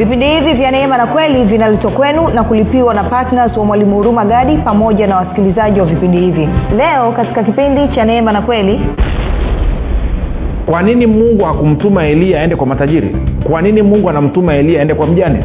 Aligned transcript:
vipindi 0.00 0.26
hivi 0.26 0.52
vya 0.52 0.70
neema 0.70 0.96
na 0.96 1.06
kweli 1.06 1.44
vinaletwa 1.44 1.90
kwenu 1.90 2.28
na 2.28 2.44
kulipiwa 2.44 2.94
na 2.94 3.04
ptns 3.04 3.56
wa 3.56 3.64
mwalimu 3.64 3.96
huruma 3.96 4.24
gadi 4.24 4.56
pamoja 4.56 5.06
na 5.06 5.16
wasikilizaji 5.16 5.80
wa 5.80 5.86
vipindi 5.86 6.18
hivi. 6.20 6.48
Leo 6.76 7.12
katika 7.12 7.42
kipindi 7.44 7.88
cha 7.94 8.04
neema 8.04 8.32
na 8.32 8.42
kweli. 8.42 8.80
Kwa 10.66 10.82
nini 10.82 11.06
mungu 11.06 11.44
hakumtuma 11.44 12.06
eliya 12.06 12.40
aende 12.40 12.56
kwa 12.56 12.66
matajiri? 12.66 13.16
Kwa 13.50 13.62
nini 13.62 13.82
mungu 13.82 14.10
anamtuma 14.10 14.54
eliya 14.54 14.78
aende 14.80 14.94
kwa 14.94 15.06
mjane 15.06 15.44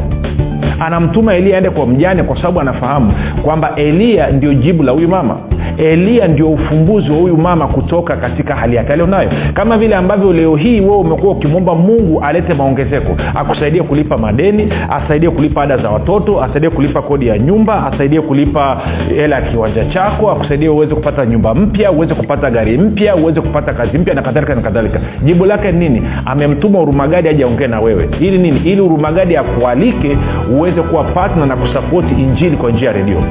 anamtuma 0.80 1.34
eliya 1.34 1.56
aende 1.56 1.70
kwa 1.70 1.86
mjane 1.86 2.22
kwa 2.22 2.36
sababu 2.36 2.60
anafahamu 2.60 3.12
kwamba 3.42 3.74
eliya 3.76 4.30
ndio 4.30 4.54
jibu 4.54 4.82
la 4.82 4.92
huyu 4.92 5.08
mama. 5.08 5.36
Eliya 5.78 6.28
ndio 6.28 6.48
ufumbuzi 6.50 7.10
wa 7.10 7.16
huyu 7.18 7.36
mama 7.36 7.66
kutoka 7.68 8.16
katika 8.16 8.54
hali 8.56 8.76
yake 8.76 8.92
alionayo. 8.92 9.28
Kama 9.54 9.78
vile 9.78 9.94
ambavyo 9.96 10.32
leo 10.32 10.56
hii 10.56 10.80
wewe 10.80 10.96
umekuwa 10.96 11.32
ukimwomba 11.32 11.74
mungu 11.74 12.20
alete 12.20 12.54
maongezeko 12.54 13.16
akusaidie 13.34 13.82
kulipa 13.82 14.18
madeni 14.18 14.68
asaidie 14.90 15.30
kulipa 15.30 15.62
ada 15.62 15.76
za 15.76 15.90
watoto 15.90 16.42
asaidie 16.42 16.70
kulipa 16.70 17.02
kodi 17.02 17.26
ya 17.26 17.38
nyumba 17.38 17.92
asaidie 17.92 18.20
kulipa 18.20 18.80
hela 19.16 19.36
ya 19.36 19.42
kiwanja 19.42 19.84
chako 19.84 20.30
akusaidie 20.30 20.68
uweze 20.68 20.94
kupata 20.94 21.26
nyumba 21.26 21.54
mpya 21.54 21.90
uweze 21.92 22.14
kupata 22.14 22.50
gari 22.50 22.78
mpya 22.78 23.16
uweze 23.16 23.40
kupata 23.40 23.72
kazi 23.74 23.98
mpya 23.98 24.14
na 24.14 24.22
kadhalika 24.22 24.54
na 24.54 24.60
kadhalika. 24.62 25.00
Jibu 25.24 25.44
lake 25.44 25.72
ni 25.72 25.88
nini? 25.88 26.02
Amemtuma 26.26 26.78
urumagadi 26.80 27.28
aje 27.28 27.44
aongee 27.44 27.66
na 27.66 27.80
wewe. 27.80 28.08
Ili 28.20 28.38
nini? 28.38 28.60
Ili 28.64 28.80
urumagadi 28.80 29.36
akualike 29.36 30.16
uweze 30.66 30.82
kuwa 30.82 31.04
patna 31.04 31.46
na 31.46 31.56
kusapoti 31.56 32.14
injili 32.14 32.56
kwa 32.56 32.70
njia 32.70 32.86
ya 32.88 32.92
redio. 32.92 33.22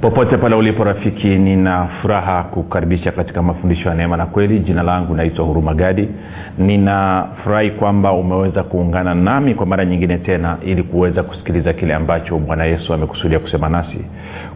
Popote 0.00 0.36
pale 0.36 0.54
ulipo 0.54 0.84
rafiki 0.84 1.26
nina 1.26 1.86
furaha 2.02 2.42
kukaribisha 2.42 3.12
katika 3.12 3.42
mafundisho 3.42 3.88
ya 3.88 3.94
neema 3.94 4.16
na 4.16 4.26
kweli. 4.26 4.58
Jina 4.58 4.82
langu 4.82 5.14
naitwa 5.14 5.44
hurumagadi 5.44 6.08
ninafurahi 6.58 7.70
kwamba 7.70 8.12
umeweza 8.12 8.62
kuungana 8.62 9.14
nami 9.14 9.54
kwa 9.54 9.66
mara 9.66 9.84
nyingine 9.84 10.18
tena 10.18 10.56
ili 10.66 10.82
kuweza 10.82 11.22
kusikiliza 11.22 11.72
kile 11.72 11.94
ambacho 11.94 12.38
bwana 12.38 12.64
yesu 12.64 12.94
amekusudia 12.94 13.38
kusema 13.38 13.68
nasi 13.68 13.98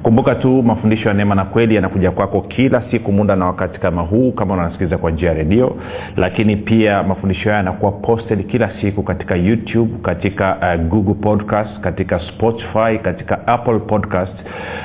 kumbuka 0.03 0.34
tu 0.34 0.62
mafundisho 0.62 1.09
ya 1.09 1.15
neema 1.15 1.34
na 1.34 1.45
kweli 1.45 1.75
yanakuja 1.75 2.11
kwako 2.11 2.41
kila 2.41 2.83
siku 2.91 3.12
muda 3.12 3.37
na 3.37 3.47
wakati 3.47 3.81
kama 3.81 4.03
huu 4.03 4.33
kama 4.33 4.55
unasikiliza 4.55 4.98
kwa 4.98 5.11
njia 5.11 5.29
ya 5.29 5.34
redio. 5.34 5.77
Lakini 6.17 6.57
pia 6.57 7.03
mafundisho 7.03 7.45
haya 7.45 7.57
yanakuwa 7.57 7.92
posted 7.92 8.47
kila 8.47 8.70
siku 8.81 9.03
katika 9.03 9.37
youtube 9.37 9.91
katika 10.03 10.57
uh, 10.57 10.81
google 10.89 11.15
podcast 11.15 11.81
katika 11.81 12.20
spotify 12.20 12.98
katika 13.03 13.47
apple 13.47 13.79
podcast 13.79 14.33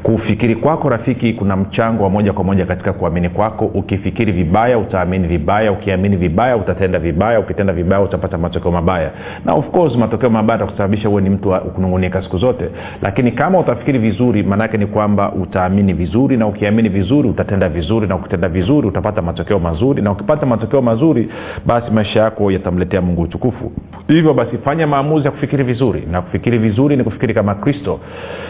kufikiri 0.05 0.57
kwako 0.57 0.89
rafiki 0.89 1.33
kuna 1.33 1.57
mchango 1.57 2.05
wa 2.05 2.11
moja 2.11 2.33
kwa 2.33 2.45
moja 2.45 2.67
katika 2.67 2.93
kuamini 2.93 3.29
kwako. 3.29 3.65
Ukifikiri 3.67 4.33
vibaya 4.33 4.79
utaamini 4.79 5.29
vibaya. 5.29 5.73
Ukiamini 5.73 6.17
vibaya 6.17 6.57
utatenda 6.57 6.99
vibaya. 6.99 7.41
Ukitenda 7.41 7.73
vibaya 7.73 8.03
utapata 8.03 8.39
matokeo 8.39 8.71
mabaya. 8.73 9.11
Na 9.45 9.53
of 9.55 9.71
course 9.71 9.97
matokeo 9.97 10.31
mabaya 10.31 10.57
atakusababisha 10.61 11.09
huwe 11.09 11.23
ni 11.23 11.31
mtu 11.31 11.51
kunungunika 11.75 12.23
siku 12.23 12.39
zote. 12.39 12.65
Lakini 13.03 13.33
kama 13.33 13.59
utafikiri 13.59 13.99
vizuri 13.99 14.43
maanaake 14.43 14.77
ni 14.79 14.87
kwamba 14.87 15.33
utaamini 15.33 15.93
vizuri. 15.93 16.37
Na 16.37 16.47
ukiamini 16.47 16.89
vizuri 16.89 17.29
utatenda 17.29 17.69
vizuri. 17.69 18.07
Na 18.07 18.17
ukitenda 18.17 18.49
vizuri 18.49 18.89
utapata 18.89 19.23
matokeo 19.23 19.59
mazuri. 19.59 20.03
Na 20.03 20.13
ukipata 20.13 20.47
matokeo 20.47 20.83
mazuri 20.83 21.29
basi 21.67 21.91
maisha 21.91 22.21
yako 22.21 22.51
yatamletea 22.51 23.01
mungu 23.01 23.23
utukufu. 23.23 23.73
Hivyo 24.09 24.35
basi 24.35 24.59
fanya 24.59 24.87
maamuzi 24.87 25.25
ya 25.25 25.31
kufikiri 25.31 25.65
vizuri. 25.65 26.09
Na 26.11 26.23
kufikiri 26.23 26.59
vizuri 26.59 26.97
ni 26.97 27.05
kufikiri 27.05 27.35
kama 27.35 27.55
kristo. 27.55 28.01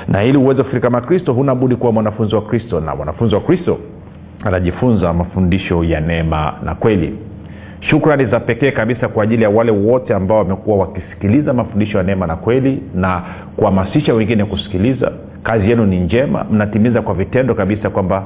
Na 0.08 0.24
ili 0.24 0.38
uweze 0.38 0.62
kufikiri 0.62 0.82
kama 0.82 1.00
kristo 1.00 1.32
huna 1.44 1.54
budi 1.54 1.76
kuwa 1.76 1.92
mwanafunzi 1.92 2.34
wa 2.34 2.42
kristo 2.42 2.80
na 2.80 2.96
mwanafunzi 2.96 3.34
wa 3.34 3.40
kristo 3.40 3.78
anajifunza 4.44 5.12
mafundisho 5.12 5.84
ya 5.84 6.00
neema 6.00 6.54
na 6.64 6.74
kweli. 6.74 7.14
Shukrani 7.80 8.26
za 8.26 8.40
pekee 8.40 8.70
kabisa 8.70 9.08
kwa 9.08 9.24
ajili 9.24 9.42
ya 9.42 9.50
wale 9.50 9.70
wote 9.72 10.14
ambao 10.14 10.38
wamekuwa 10.38 10.76
wakisikiliza 10.76 11.52
mafundisho 11.52 11.98
ya 11.98 12.04
neema 12.04 12.26
na 12.26 12.36
kweli 12.36 12.82
na 12.94 13.22
kuhamasisha 13.56 14.14
wengine 14.14 14.44
kusikiliza. 14.44 15.12
Kazi 15.42 15.70
yenu 15.70 15.86
ni 15.86 16.00
njema 16.00 16.46
mnatimiza 16.50 17.02
kwa 17.02 17.14
vitendo 17.14 17.54
kabisa 17.54 17.90
kwamba 17.90 18.24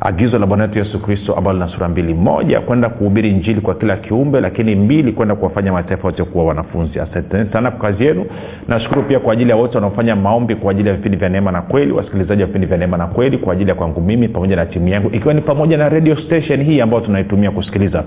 agizo 0.00 0.38
la 0.38 0.46
bwana 0.46 0.62
wetu 0.64 0.78
yesu 0.78 1.02
kristo 1.02 1.34
ambalo 1.34 1.58
lina 1.58 1.68
sura 1.72 1.88
mbili. 1.88 2.14
Moja 2.14 2.60
kwenda 2.60 2.88
kuhubiri 2.88 3.32
njili 3.32 3.60
kwa 3.60 3.74
kila 3.74 3.96
kiumbe 3.96 4.40
lakini 4.40 4.74
mbili 4.76 5.12
kwenda 5.12 5.34
kuwafanya 5.34 5.72
mataifa 5.72 6.08
wote 6.08 6.24
kuwa 6.24 6.44
wanafunzi. 6.44 7.00
Asanteni 7.00 7.50
sana 7.52 7.70
kwa 7.70 7.90
kazi 7.90 8.04
yenu. 8.04 8.26
Nashukuru 8.68 9.02
pia 9.02 9.18
kwa 9.20 9.32
ajili 9.32 9.50
ya 9.50 9.56
wote 9.56 9.74
wanaofanya 9.74 10.16
maombi 10.16 10.54
kwa 10.54 10.70
ajili 10.70 10.88
ya 10.88 10.94
vipindi 10.94 11.16
vya 11.18 11.28
neema 11.28 11.52
na 11.52 11.62
kweli 11.62 11.92
wasikilizaji 11.92 12.42
wa 12.42 12.46
vipindi 12.46 12.66
vya 12.66 12.76
neema 12.78 12.96
na 12.96 13.06
kweli 13.06 13.38
kwa 13.38 13.52
ajili 13.52 13.68
ya 13.70 13.74
kwangu 13.76 14.00
mimi 14.00 14.28
pamoja 14.28 14.56
na 14.56 14.66
timu 14.66 14.88
yangu 14.88 15.10
ikiwa 15.12 15.34
ni 15.34 15.40
pamoja 15.40 15.76
na 15.76 15.88
radio 15.88 16.16
station 16.16 16.62
hii 16.64 16.80
ambayo 16.80 17.02
tunaitumia 17.02 17.50
kusikiliza 17.50 18.04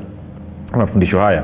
mafundisho 0.78 1.20
haya 1.20 1.44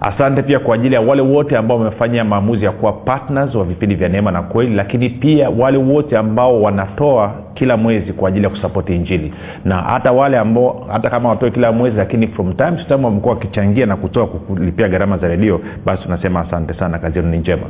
asante 0.00 0.42
pia 0.42 0.58
kwa 0.58 0.74
ajili 0.74 0.94
ya 0.94 1.00
wale 1.00 1.22
wote 1.22 1.56
ambao 1.56 1.78
wamefanya 1.78 2.24
maamuzi 2.24 2.64
ya 2.64 2.72
kuwa 2.72 2.92
partners 2.92 3.54
wa 3.54 3.64
vipindi 3.64 3.94
vya 3.94 4.08
neema 4.08 4.30
na 4.30 4.42
kweli 4.42 4.74
lakini 4.74 5.10
pia 5.10 5.50
wale 5.50 5.78
wote 5.78 6.16
ambao 6.18 6.62
wanatoa 6.62 7.32
kila 7.54 7.76
mwezi 7.76 8.12
kwa 8.12 8.28
ajili 8.28 8.44
ya 8.44 8.50
kusapoti 8.50 8.96
injili. 8.96 9.32
Na 9.64 9.76
hata 9.76 10.12
wale 10.12 10.38
ambao 10.38 10.86
hata 10.92 11.10
kama 11.10 11.28
watoe 11.28 11.50
kila 11.50 11.72
mwezi 11.72 11.96
lakini 11.96 12.28
from 12.28 12.52
time 12.52 12.70
to 12.72 12.84
time 12.94 13.04
wamekuwa 13.04 13.34
wakichangia 13.34 13.86
na 13.86 13.96
kutoa 13.96 14.26
kulipia 14.26 14.88
gharama 14.88 15.18
za 15.18 15.28
redio 15.28 15.60
basi 15.86 16.02
tunasema 16.02 16.40
asante 16.40 16.74
sana 16.74 16.98
kazi 16.98 17.18
yenu 17.18 17.30
ni 17.30 17.38
njema. 17.38 17.66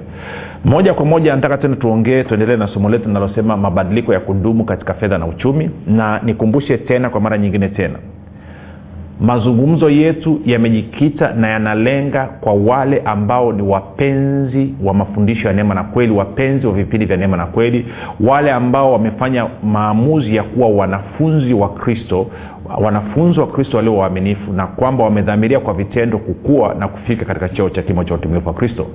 Moja 0.65 0.95
kwa 0.95 1.05
moja 1.05 1.37
nataka 1.37 1.59
tena 1.59 1.77
tuongee 1.77 2.23
tuendelee 2.25 2.57
na 2.57 2.67
somo 2.69 2.89
letu 2.91 3.09
linalosema 3.09 3.57
mabadiliko 3.57 4.13
ya 4.13 4.21
kudumu 4.21 4.65
katika 4.65 4.95
fedha 4.95 5.19
na 5.19 5.27
uchumi. 5.27 5.71
Na 5.87 6.21
nikumbushe 6.25 6.79
tena 6.79 7.11
kwa 7.11 7.21
mara 7.21 7.39
nyingine 7.39 7.69
tena 7.69 7.95
mazungumzo 9.21 9.91
yetu 9.91 10.41
yamejikita 10.47 11.33
na 11.33 11.49
yanalenga 11.49 12.27
kwa 12.27 12.53
wale 12.53 13.03
ambao 13.05 13.53
ni 13.53 13.63
wapenzi 13.63 14.75
wa 14.85 14.95
mafundisho 14.95 15.49
ya 15.49 15.55
neema 15.55 15.75
na 15.75 15.85
kweli 15.85 16.13
wapenzi 16.13 16.67
wa 16.67 16.73
vipindi 16.73 17.07
vya 17.07 17.17
neema 17.17 17.37
na 17.37 17.47
kweli 17.47 17.87
wale 18.21 18.53
ambao 18.53 18.93
wamefanya 18.93 19.47
maamuzi 19.63 20.37
ya 20.37 20.43
kuwa 20.43 20.69
wanafunzi 20.69 21.55
wa 21.55 21.69
kristo 21.69 22.27
wanafunzi 22.81 23.41
wa 23.41 23.47
kristo 23.47 23.77
walio 23.77 23.97
waaminifu 23.97 24.53
na 24.53 24.67
kwamba 24.67 25.05
wamedhamiria 25.05 25.61
kwa 25.61 25.75
vitendo 25.75 26.19
kukua 26.19 26.75
na 26.75 26.89
kufika 26.89 27.25
katika 27.25 27.49
cheo 27.49 27.71
cha 27.71 27.83
kimo 27.83 28.05
cha 28.05 28.15
utumilifu 28.15 28.49
wa 28.49 28.55
kristo 28.55 28.87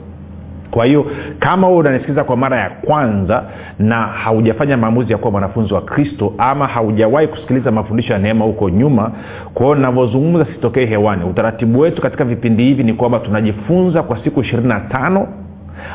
kwa 0.75 0.85
hiyo 0.85 1.05
kama 1.39 1.67
huo 1.67 1.77
unanisikiliza 1.77 2.23
kwa 2.23 2.37
mara 2.37 2.57
ya 2.59 2.69
kwanza 2.69 3.43
na 3.79 3.95
haujafanya 4.01 4.77
maamuzi 4.77 5.11
ya 5.11 5.17
kuwa 5.17 5.31
mwanafunzi 5.31 5.73
wa 5.73 5.81
kristo 5.81 6.33
ama 6.37 6.67
haujawahi 6.67 7.27
kusikiliza 7.27 7.71
mafundisho 7.71 8.13
ya 8.13 8.19
neema 8.19 8.45
huko 8.45 8.69
nyuma 8.69 9.11
kwao 9.53 9.75
navyozungumza 9.75 10.45
sitokee 10.45 10.85
hewani. 10.85 11.23
Utaratibu 11.23 11.79
wetu 11.79 12.01
katika 12.01 12.25
vipindi 12.25 12.63
hivi 12.63 12.83
ni 12.83 12.93
kwamba 12.93 13.19
tunajifunza 13.19 14.03
kwa 14.03 14.23
siku 14.23 14.41
ishirini 14.41 14.67
na 14.67 14.79
tano 14.79 15.27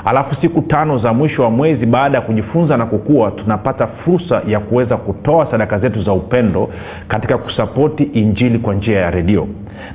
alafu 0.05 0.35
siku 0.41 0.63
tano 0.63 0.99
za 0.99 1.13
mwisho 1.13 1.43
wa 1.43 1.51
mwezi 1.51 1.87
baada 1.87 2.19
ya 2.19 2.23
kujifunza 2.23 2.77
na 2.77 2.87
kukua 2.87 3.31
tunapata 3.31 3.87
fursa 3.87 4.43
ya 4.49 4.61
kuweza 4.61 4.97
kutoa 4.97 5.51
sadaka 5.51 5.79
zetu 5.79 6.03
za 6.03 6.13
upendo 6.13 6.71
katika 7.09 7.39
kusapoti 7.39 8.03
injili 8.03 8.59
kwa 8.59 8.75
njia 8.75 8.99
ya 9.01 9.11
redio. 9.11 9.49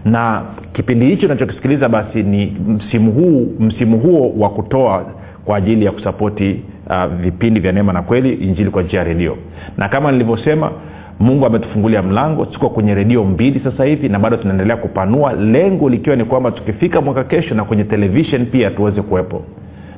Na 0.05 0.41
kipindi 0.73 1.05
hicho 1.05 1.25
unachokisikiliza 1.25 1.89
basi 1.89 2.23
ni 2.23 2.57
msimu 2.67 3.11
huu 3.11 3.47
msimu 3.59 3.99
huo 3.99 4.33
wa 4.37 4.49
kutoa 4.49 5.05
kwa 5.45 5.57
ajili 5.57 5.85
ya 5.85 5.91
kusapoti 5.91 6.61
uh, 6.89 7.05
vipindi 7.05 7.59
vya 7.59 7.71
neema 7.71 7.93
na 7.93 8.01
kweli 8.01 8.33
injili 8.33 8.69
kwa 8.69 8.83
njia 8.83 8.99
ya 8.99 9.05
redio. 9.05 9.37
Na 9.77 9.89
kama 9.89 10.11
nilivyosema 10.11 10.71
mungu 11.19 11.45
ametufungulia 11.45 12.01
mlango 12.01 12.45
tuko 12.45 12.69
kwenye 12.69 12.95
redio 12.95 13.23
mbili 13.23 13.59
sasa 13.63 13.85
hivi 13.85 14.09
na 14.09 14.19
bado 14.19 14.37
tunaendelea 14.37 14.77
kupanua. 14.77 15.33
Lengo 15.33 15.89
likiwa 15.89 16.15
ni 16.15 16.23
kwamba 16.25 16.51
tukifika 16.51 17.01
mwaka 17.01 17.23
kesho 17.23 17.55
na 17.55 17.63
kwenye 17.63 17.83
televishen 17.83 18.45
pia 18.45 18.69
tuweze 18.71 19.01
kuwepo 19.01 19.41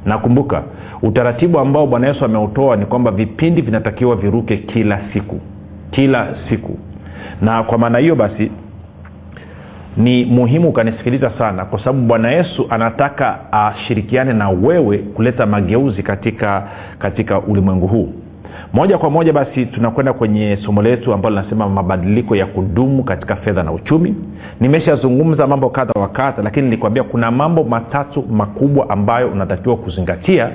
nakumbuka 0.06 0.64
utaratibu 1.02 1.60
ambao 1.60 1.88
bwana 1.88 2.08
yesu 2.08 2.26
ameutoa 2.26 2.76
ni 2.76 2.86
kwamba 2.86 3.12
vipindi 3.12 3.62
vinatakiwa 3.62 4.16
viruke 4.16 4.58
kila 4.58 5.00
siku 5.14 5.40
kila 5.92 6.28
siku. 6.50 6.78
Na 7.42 7.64
kwa 7.64 7.78
maana 7.78 7.98
hiyo 7.98 8.16
basi 8.16 8.52
ni 9.98 10.26
muhimu 10.26 10.70
ukanisikiliza 10.70 11.30
sana 11.38 11.66
kwa 11.66 11.80
sababu 11.80 12.02
bwana 12.08 12.32
yesu 12.32 12.68
anataka 12.70 13.52
ashirikiane 13.52 14.34
na 14.34 14.50
wewe 14.50 14.98
kuleta 14.98 15.46
mageuzi 15.46 16.04
katika 16.04 16.68
katika 17.00 17.42
ulimwengu 17.42 17.88
huu 17.88 18.14
moja 18.74 18.98
kwa 18.98 19.10
moja 19.10 19.34
basi 19.34 19.66
tunakwenda 19.66 20.14
kwenye 20.14 20.58
somo 20.66 20.82
letu 20.82 21.14
ambalo 21.14 21.36
linasema 21.36 21.70
mabadiliko 21.70 22.36
ya 22.36 22.46
kudumu 22.46 23.04
katika 23.04 23.36
fedha 23.36 23.64
na 23.64 23.72
uchumi. 23.72 24.16
Nimeshazungumza 24.60 25.48
mambo 25.48 25.70
kadha 25.70 26.02
wa 26.02 26.08
kadha 26.08 26.44
lakini 26.44 26.66
nilikwambia 26.66 27.04
kuna 27.04 27.32
mambo 27.32 27.64
matatu 27.64 28.24
makubwa 28.32 28.90
ambayo 28.90 29.28
unatakiwa 29.30 29.78
kuzingatia 29.78 30.50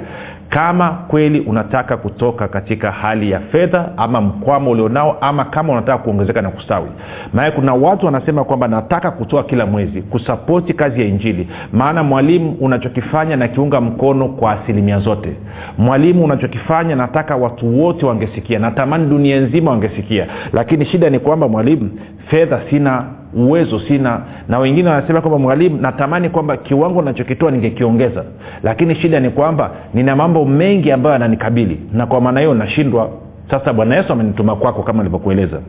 kama 0.53 0.91
kweli 0.91 1.41
unataka 1.41 1.97
kutoka 1.97 2.49
katika 2.49 2.91
hali 2.91 3.31
ya 3.31 3.41
fedha 3.41 3.89
ama 3.97 4.21
mkwamo 4.21 4.71
ulionao 4.71 5.19
ama 5.21 5.45
kama 5.45 5.73
unataka 5.73 5.99
kuongezeka 5.99 6.43
na 6.43 6.51
kustawi. 6.51 6.87
Maana 7.33 7.51
kuna 7.51 7.75
watu 7.75 8.07
wanasema 8.07 8.45
kwamba 8.45 8.69
nataka 8.69 9.11
kutoa 9.11 9.43
kila 9.45 9.67
mwezi 9.67 10.03
kusapoti 10.03 10.75
kazi 10.75 11.01
ya 11.01 11.07
injili. 11.07 11.49
Maana 11.73 12.03
mwalimu 12.03 12.57
unachokifanya 12.61 13.37
nakiunga 13.37 13.81
mkono 13.81 14.29
kwa 14.29 14.53
asilimia 14.61 14.99
zote. 14.99 15.37
Mwalimu 15.79 16.25
unachokifanya 16.25 16.97
nataka 16.97 17.37
watu 17.37 17.81
wote 17.83 18.07
wangesikia. 18.07 18.59
Natamani 18.59 19.07
dunia 19.07 19.41
nzima 19.41 19.71
wangesikia. 19.71 20.27
Lakini 20.53 20.85
shida 20.87 21.11
ni 21.11 21.19
kwamba 21.19 21.49
mwalimu 21.49 21.91
fedha 22.31 22.61
sina 22.71 23.05
uwezo 23.35 23.81
sina 23.81 24.21
na 24.49 24.59
wengine 24.59 24.91
wanasema 24.91 25.21
kwamba 25.21 25.39
mwalimu 25.39 25.81
natamani 25.81 26.29
kwamba 26.29 26.57
kiwango 26.57 27.03
nachokitoa 27.03 27.51
ningekiongeza. 27.51 28.25
Lakini 28.63 28.95
shida 28.95 29.21
ni 29.21 29.31
kwamba 29.31 29.71
nina 29.95 30.17
mambo 30.17 30.45
mengi 30.45 30.93
ambayo 30.93 31.13
yananikabili. 31.13 31.81
Na 31.93 32.07
kwa 32.07 32.21
maana 32.21 32.41
hiyo 32.41 32.55
nashindwa. 32.55 33.11
Sasa 33.51 33.73
bwana 33.73 33.97
yesu 33.97 34.13
amenituma 34.13 34.57
kwako 34.57 34.83
kama 34.83 34.99
nilivyokueleza 34.99 35.61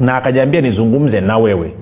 na 0.00 0.16
akajaambia 0.16 0.60
nizungumze 0.60 1.20
na 1.20 1.38
wewe 1.38 1.72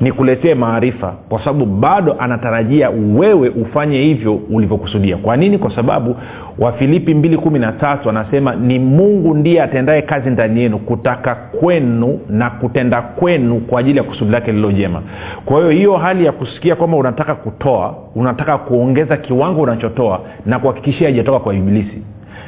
nikuletee 0.00 0.54
maarifa 0.54 1.14
kwa 1.28 1.38
sababu 1.38 1.66
bado 1.66 2.16
anatarajia 2.18 2.90
wewe 2.90 3.48
ufanye 3.48 4.02
hivyo 4.02 4.34
ulivyokusudia. 4.50 5.16
Kwa 5.16 5.36
nini? 5.36 5.58
Kwa 5.58 5.74
sababu 5.76 6.16
wafilipi 6.58 7.14
213 7.14 8.08
anasema 8.08 8.54
ni 8.54 8.78
mungu 8.78 9.34
ndiye 9.34 9.62
atendaye 9.62 10.02
kazi 10.02 10.30
ndani 10.30 10.60
yenu 10.60 10.78
kutaka 10.78 11.34
kwenu 11.34 12.20
na 12.28 12.50
kutenda 12.50 13.02
kwenu 13.02 13.60
kwa 13.60 13.80
ajili 13.80 13.98
ya 13.98 14.04
kusudi 14.04 14.30
lake 14.30 14.52
lililo 14.52 14.72
jema. 14.72 15.02
Kwa 15.44 15.56
hiyo 15.58 15.70
hiyo 15.70 15.96
hali 15.96 16.24
ya 16.24 16.32
kusikia 16.32 16.76
kwamba 16.76 16.96
unataka 16.96 17.34
kutoa 17.34 17.94
unataka 18.14 18.58
kuongeza 18.58 19.16
kiwango 19.16 19.60
unachotoa 19.62 20.20
na 20.46 20.58
kuhakikishia 20.58 21.06
haijatoka 21.08 21.38
kwa 21.38 21.54
ibilisi 21.54 22.02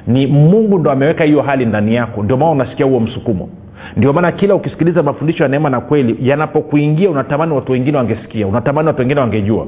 ni 0.07 0.27
mungu 0.27 0.79
ndo 0.79 0.91
ameweka 0.91 1.25
hiyo 1.25 1.43
hali 1.43 1.67
ndani 1.67 1.95
yako. 1.95 2.23
Ndio 2.23 2.37
maana 2.37 2.51
unasikia 2.53 2.87
huo 2.87 3.01
msukumo 3.01 3.49
ndio 3.97 4.13
maana 4.13 4.33
kila 4.33 4.55
ukisikiliza 4.55 5.03
mafundisho 5.03 5.43
ya 5.43 5.49
neema 5.49 5.71
na 5.71 5.81
kweli 5.81 6.17
yanapokuingia 6.23 7.11
unatamani 7.11 7.53
watu 7.53 7.73
wengine 7.73 7.97
wangesikia 7.97 8.47
unatamani 8.47 8.87
watu 8.89 9.01
wengine 9.01 9.21
wangejua. 9.21 9.67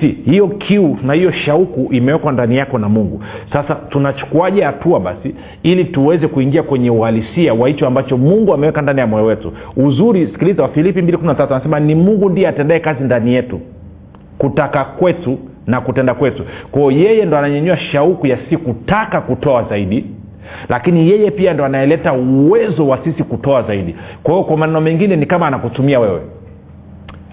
Si 0.00 0.08
hiyo 0.08 0.48
kiu 0.48 0.98
na 1.02 1.12
hiyo 1.14 1.32
shauku 1.32 1.88
imewekwa 1.94 2.32
ndani 2.32 2.56
yako 2.56 2.78
na 2.78 2.88
mungu. 2.88 3.22
Sasa 3.52 3.74
tunachukuaje 3.74 4.62
hatua 4.62 5.00
basi 5.00 5.34
ili 5.62 5.84
tuweze 5.84 6.28
kuingia 6.28 6.62
kwenye 6.62 6.90
uhalisia 6.90 7.54
wa 7.54 7.68
hicho 7.68 7.86
ambacho 7.86 8.16
mungu 8.16 8.54
ameweka 8.54 8.82
ndani 8.82 9.00
ya 9.00 9.06
moyo 9.06 9.24
wetu? 9.24 9.52
Uzuri 9.76 10.26
sikiliza 10.26 10.62
wafilipi 10.62 11.00
23 11.00 11.46
anasema 11.54 11.80
ni 11.80 11.94
mungu 11.94 12.30
ndiye 12.30 12.48
atendae 12.48 12.80
kazi 12.80 13.04
ndani 13.04 13.34
yetu 13.34 13.60
kutaka 14.38 14.84
kwetu 14.84 15.38
na 15.66 15.80
kutenda 15.80 16.14
kwetu. 16.14 16.42
Kwao 16.70 16.90
yeye 16.90 17.24
ndo 17.24 17.38
ananyenyua 17.38 17.76
shauku 17.76 18.26
ya 18.26 18.38
si 18.50 18.56
kutaka 18.56 19.20
kutoa 19.20 19.62
zaidi 19.62 20.04
lakini 20.68 21.10
yeye 21.10 21.30
pia 21.30 21.54
ndo 21.54 21.64
anayeleta 21.64 22.12
uwezo 22.12 22.88
wa 22.88 22.98
sisi 23.04 23.22
kutoa 23.22 23.62
zaidi. 23.62 23.96
Kwa 24.22 24.34
hiyo 24.34 24.44
kwa 24.44 24.56
maneno 24.56 24.80
mengine 24.80 25.16
ni 25.16 25.26
kama 25.26 25.46
anakutumia 25.46 26.00
wewe. 26.00 26.20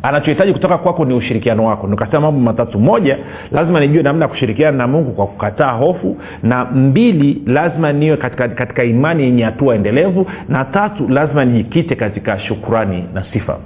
Anachohitaji 0.03 0.53
kutoka 0.53 0.77
kwako 0.77 1.05
ni 1.05 1.13
ushirikiano 1.13 1.65
wako. 1.65 1.87
Nikasema 1.87 2.21
mambo 2.21 2.39
matatu. 2.41 2.79
Moja 2.79 3.17
lazima 3.51 3.79
nijue 3.79 4.03
namna 4.03 4.25
ya 4.25 4.29
kushirikiana 4.29 4.77
na 4.77 4.87
mungu 4.87 5.11
kwa 5.11 5.27
kukataa 5.27 5.71
hofu. 5.71 6.17
Na 6.43 6.65
mbili 6.65 7.41
lazima 7.45 7.93
niwe 7.93 8.17
katika, 8.17 8.47
katika 8.47 8.83
imani 8.83 9.23
yenye 9.23 9.43
hatua 9.43 9.75
endelevu. 9.75 10.25
Na 10.49 10.65
tatu 10.65 11.07
lazima 11.09 11.45
nijikite 11.45 11.95
katika 11.95 12.39
shukurani 12.39 13.05
na 13.13 13.25
sifa. 13.33 13.57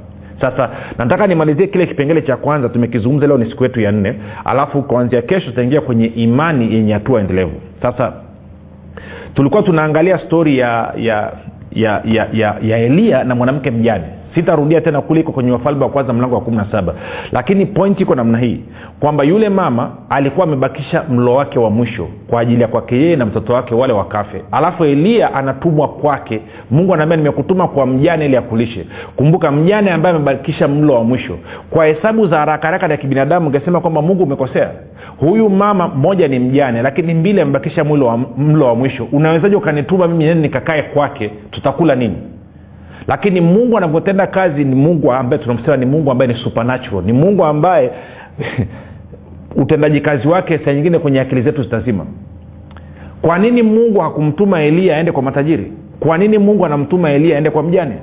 Sasa 0.42 0.70
nataka 0.98 1.28
nimalizie 1.28 1.68
kile 1.68 1.86
kipengele 1.86 2.22
cha 2.22 2.38
kwanza. 2.38 2.70
Tumekizungumza 2.70 3.28
leo 3.28 3.38
ni 3.38 3.50
siku 3.50 3.64
yetu 3.64 3.82
ya 3.82 3.92
nne. 3.92 4.14
Alafu 4.46 4.84
kuanzia 4.84 5.22
kesho 5.22 5.50
tutaingia 5.50 5.82
kwenye 5.82 6.06
imani 6.06 6.74
yenye 6.76 6.94
hatua 6.94 7.20
endelevu. 7.22 7.54
Sasa 7.82 8.14
tulikuwa 9.34 9.64
tunaangalia 9.64 10.18
stori 10.20 10.58
ya 10.58 10.94
ya 10.98 11.32
ya 11.72 12.02
ya, 12.06 12.28
ya, 12.34 12.56
ya 12.62 12.78
eliya 12.78 13.24
na 13.24 13.36
mwanamke 13.36 13.72
mjane. 13.72 14.04
Sitarudia 14.36 14.82
tena 14.82 15.02
kule 15.02 15.20
iko 15.20 15.32
kwenye 15.32 15.52
wafalme 15.52 15.84
wa 15.84 15.90
kwanza 15.90 16.14
mlango 16.14 16.36
wa 16.36 16.42
kumi 16.42 16.58
na 16.58 16.66
saba. 16.72 16.94
Lakini 17.32 17.66
pointi 17.66 18.04
iko 18.04 18.16
namna 18.16 18.38
hii 18.38 18.62
kwamba 19.00 19.24
yule 19.24 19.50
mama 19.50 19.92
alikuwa 20.10 20.48
amebakisha 20.48 21.04
mlo 21.10 21.36
wake 21.36 21.60
wa 21.60 21.70
mwisho 21.70 22.08
kwa 22.28 22.42
ajili 22.42 22.62
ya 22.62 22.68
kwake 22.68 22.96
yeye 22.96 23.16
na 23.16 23.26
mtoto 23.26 23.54
wake 23.54 23.76
wale 23.76 23.94
wakafe. 23.94 24.42
Alafu 24.52 24.86
eliya 24.86 25.34
anatumwa 25.34 25.88
kwake. 25.88 26.42
Mungu 26.72 26.94
anaambia 26.94 27.18
nimekutuma 27.18 27.68
kwa 27.68 27.86
mjane 27.86 28.26
ili 28.26 28.38
akulishe. 28.38 28.86
Kumbuka 29.16 29.52
mjane 29.52 29.92
ambaye 29.92 30.16
amebakisha 30.16 30.68
mlo 30.68 30.94
wa 30.94 31.04
mwisho 31.04 31.38
kwa 31.70 31.86
hesabu 31.86 32.28
za 32.28 32.38
haraka 32.38 32.68
haraka 32.68 32.88
ya 32.88 32.98
kibinadamu 32.98 33.48
ungesema 33.48 33.82
kwamba 33.82 34.02
mungu 34.02 34.24
umekosea. 34.24 34.70
Huyu 35.20 35.50
mama 35.50 35.88
mmoja 35.88 36.28
ni 36.28 36.40
mjane 36.40 36.82
lakini 36.82 37.14
mbili 37.14 37.42
amebakisha 37.42 37.84
mlo 37.84 38.06
wa, 38.06 38.18
mlo 38.38 38.66
wa 38.66 38.76
mwisho. 38.76 39.08
Unawezaji 39.12 39.56
ukanituma 39.56 40.08
mimi 40.08 40.24
nene 40.24 40.42
nikakae 40.42 40.82
kwake? 40.82 41.32
Tutakula 41.52 41.96
nini? 41.96 42.16
Lakini 43.08 43.42
mungu 43.42 43.78
anavyotenda 43.78 44.28
kazi 44.28 44.64
ni 44.66 44.76
mungu 44.76 45.14
ambaye 45.14 45.44
tunamsema 45.44 45.78
ni 45.78 45.86
mungu 45.86 46.12
ambaye 46.12 46.34
ni 46.34 46.40
supernatural. 46.40 47.04
Ni 47.06 47.14
mungu 47.14 47.46
ambaye 47.46 47.92
utendaji 49.58 50.02
kazi 50.02 50.28
wake 50.28 50.60
saa 50.66 50.74
nyingine 50.74 51.00
kwenye 51.00 51.20
akili 51.22 51.42
zetu 51.42 51.64
zitazima. 51.64 52.06
Kwa 53.22 53.40
nini 53.40 53.64
mungu 53.64 54.00
hakumtuma 54.00 54.62
eliya 54.62 54.98
aende 54.98 55.12
kwa 55.12 55.24
matajiri? 55.24 55.72
Kwa 56.00 56.18
nini 56.18 56.38
mungu 56.38 56.66
anamtuma 56.66 57.10
eliya 57.12 57.36
aende 57.36 57.50
kwa 57.50 57.64
mjane? 57.64 57.96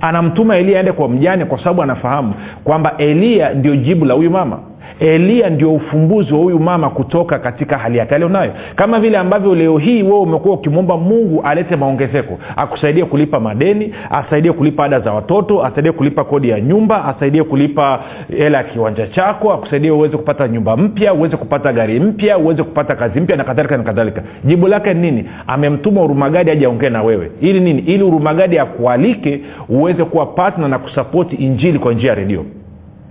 Anamtuma 0.00 0.56
eliya 0.56 0.78
aende 0.78 0.92
kwa 0.92 1.08
mjane 1.08 1.44
kwa 1.44 1.58
sababu 1.58 1.82
anafahamu 1.82 2.34
kwamba 2.64 2.94
eliya 2.98 3.54
ndio 3.54 3.76
jibu 3.76 4.04
la 4.04 4.14
huyu 4.14 4.30
mama 4.30 4.58
eliya 5.00 5.50
ndio 5.50 5.74
ufumbuzi 5.74 6.32
wa 6.34 6.38
huyu 6.40 6.58
mama 6.60 6.90
kutoka 6.90 7.38
katika 7.38 7.78
hali 7.78 7.98
yake. 7.98 8.14
Alionayo 8.14 8.52
kama 8.76 9.00
vile 9.00 9.18
ambavyo 9.18 9.54
leo 9.54 9.78
hii 9.78 10.02
wewe 10.02 10.18
umekuwa 10.18 10.54
ukimwomba 10.54 10.96
mungu 10.96 11.42
alete 11.42 11.76
maongezeko 11.76 12.38
akusaidie 12.56 13.04
kulipa 13.04 13.40
madeni 13.40 13.94
asaidie 14.10 14.52
kulipa 14.52 14.84
ada 14.84 15.00
za 15.00 15.12
watoto 15.12 15.64
asaidie 15.64 15.92
kulipa 15.92 16.24
kodi 16.24 16.48
ya 16.48 16.60
nyumba 16.60 17.04
asaidie 17.04 17.42
kulipa 17.44 18.00
hela 18.36 18.58
ya 18.58 18.64
kiwanja 18.64 19.06
chako 19.06 19.52
akusaidie 19.52 19.90
uweze 19.90 20.16
kupata 20.16 20.48
nyumba 20.48 20.76
mpya 20.76 21.14
uweze 21.14 21.36
kupata 21.36 21.72
gari 21.72 22.00
mpya 22.00 22.38
uweze 22.38 22.62
kupata 22.62 22.96
kazi 22.96 23.20
mpya 23.20 23.36
na 23.36 23.44
kadhalika 23.44 23.76
na 23.76 23.82
kadhalika. 23.82 24.22
Jibu 24.44 24.68
lake 24.68 24.94
ni 24.94 25.00
nini? 25.10 25.24
Amemtuma 25.46 26.02
urumagadi 26.02 26.50
aje 26.50 26.66
aongee 26.66 26.90
na 26.90 27.02
wewe. 27.02 27.30
Ili 27.40 27.60
nini? 27.60 27.80
Ili 27.82 28.02
urumagadi 28.02 28.58
akualike 28.58 29.40
uweze 29.68 30.04
kuwa 30.04 30.26
patna 30.26 30.68
na 30.68 30.78
kusapoti 30.78 31.36
injili 31.36 31.78
kwa 31.78 31.92
njia 31.94 32.08
ya 32.08 32.14
redio. 32.14 32.44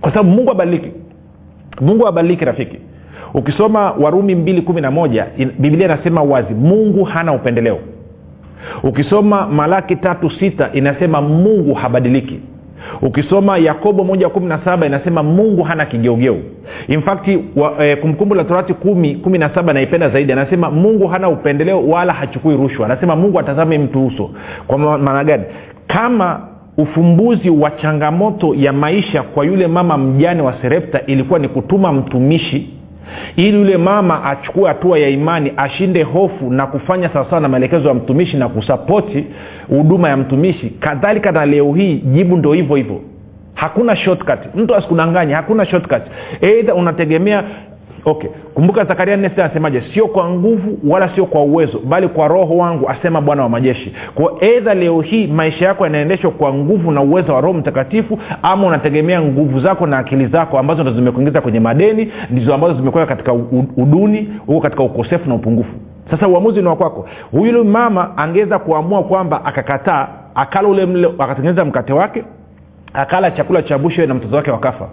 Kwa 0.00 0.10
sababu 0.10 0.30
mungu 0.30 0.50
abadiliki 0.50 0.90
mungu 1.80 2.08
abadiliki 2.08 2.44
rafiki. 2.44 2.78
Ukisoma 3.34 3.90
warumi 3.92 4.34
211 4.34 5.24
biblia 5.58 5.84
inasema 5.84 6.22
wazi 6.22 6.54
mungu 6.54 7.04
hana 7.04 7.32
upendeleo. 7.32 7.78
Ukisoma 8.82 9.46
malaki 9.46 9.96
tatu 9.96 10.30
sita 10.30 10.70
inasema 10.72 11.20
mungu 11.22 11.74
habadiliki. 11.74 12.40
Ukisoma 13.02 13.58
yakobo 13.58 14.04
moja 14.04 14.28
kumi 14.28 14.46
na 14.46 14.58
saba 14.64 14.86
inasema 14.86 15.22
mungu 15.22 15.62
hana 15.62 15.86
kigeugeu. 15.86 16.36
Infakti 16.88 17.38
e, 17.80 17.96
kumbukumbu 17.96 18.34
la 18.34 18.44
torati 18.44 18.74
kumi 18.74 19.14
kumi 19.14 19.38
na 19.38 19.54
saba 19.54 19.72
naipenda 19.72 20.08
zaidi. 20.08 20.32
Anasema 20.32 20.70
mungu 20.70 21.06
hana 21.06 21.28
upendeleo 21.28 21.88
wala 21.88 22.12
hachukui 22.12 22.56
rushwa. 22.56 22.86
Anasema 22.86 23.16
mungu 23.16 23.38
atazame 23.40 23.78
mtu 23.78 24.06
uso. 24.06 24.30
Kwa 24.66 24.78
maana 24.78 25.24
gani? 25.24 25.42
Kama 25.86 26.40
ufumbuzi 26.78 27.50
wa 27.50 27.70
changamoto 27.70 28.54
ya 28.54 28.72
maisha 28.72 29.22
kwa 29.22 29.44
yule 29.46 29.66
mama 29.66 29.98
mjane 29.98 30.42
wa 30.42 30.54
serepta 30.62 31.00
ilikuwa 31.06 31.38
ni 31.38 31.48
kutuma 31.48 31.92
mtumishi 31.92 32.70
ili 33.36 33.58
yule 33.58 33.76
mama 33.76 34.24
achukue 34.24 34.68
hatua 34.68 34.98
ya 34.98 35.08
imani 35.08 35.52
ashinde 35.56 36.02
hofu 36.02 36.50
na 36.50 36.66
kufanya 36.66 37.08
sawasawa 37.08 37.40
na 37.40 37.48
maelekezo 37.48 37.88
ya 37.88 37.94
mtumishi 37.94 38.36
na 38.36 38.48
kusapoti 38.48 39.24
huduma 39.68 40.08
ya 40.08 40.16
mtumishi. 40.16 40.70
Kadhalika 40.80 41.32
na 41.32 41.46
leo 41.46 41.72
hii 41.72 41.94
jibu 41.96 42.36
ndo 42.36 42.52
hivyo 42.52 42.76
hivyo. 42.76 43.00
Hakuna 43.54 43.96
shortcut. 43.96 44.38
Mtu 44.54 44.74
asikudanganya 44.74 45.36
hakuna 45.36 45.64
shortcut. 45.66 46.02
Eidha 46.40 46.74
unategemea 46.74 47.44
okay. 48.06 48.30
Kumbuka 48.54 48.84
zakaria 48.84 49.16
nne 49.16 49.30
anasemaje? 49.36 49.82
Sio 49.94 50.06
kwa 50.06 50.30
nguvu 50.30 50.78
wala 50.84 51.14
sio 51.14 51.26
kwa 51.26 51.42
uwezo 51.42 51.78
bali 51.78 52.08
kwa 52.08 52.28
roho 52.28 52.56
wangu 52.56 52.88
asema 52.88 53.20
bwana 53.20 53.42
wa 53.42 53.48
majeshi. 53.48 53.94
Kwa 54.14 54.32
edha 54.40 54.74
leo 54.74 55.00
hii 55.00 55.26
maisha 55.26 55.64
yako 55.66 55.84
yanaendeshwa 55.84 56.30
kwa 56.30 56.54
nguvu 56.54 56.90
na 56.92 57.00
uwezo 57.02 57.34
wa 57.34 57.40
roho 57.40 57.54
mtakatifu 57.58 58.18
ama 58.42 58.66
unategemea 58.66 59.22
nguvu 59.22 59.60
zako 59.60 59.86
na 59.86 59.98
akili 59.98 60.26
zako 60.26 60.58
ambazo 60.58 60.82
ndo 60.82 60.92
zimekuingiza 60.92 61.40
kwenye 61.40 61.60
madeni 61.60 62.12
ndizo 62.30 62.54
ambazo 62.54 62.74
zimekuweka 62.74 63.16
katika 63.16 63.32
uduni 63.76 64.28
huko 64.46 64.60
katika 64.60 64.82
ukosefu 64.82 65.28
na 65.28 65.34
upungufu. 65.34 65.72
Sasa 66.10 66.28
uamuzi 66.28 66.62
ni 66.62 66.68
wakwako 66.68 67.08
huyu 67.30 67.64
mama 67.64 68.16
angeweza 68.18 68.58
kuamua 68.58 69.02
kwamba 69.02 69.44
akakataa 69.44 70.08
akala 70.34 70.68
ule 70.68 70.86
mle 70.86 71.08
akatengeneza 71.18 71.64
mkate 71.64 71.92
wake 71.92 72.24
akala 72.94 73.30
chakula 73.30 73.62
cha 73.62 73.78
bushe 73.78 74.06
na 74.06 74.14
mtoto 74.14 74.36
wake 74.36 74.50
wakafa. 74.50 74.88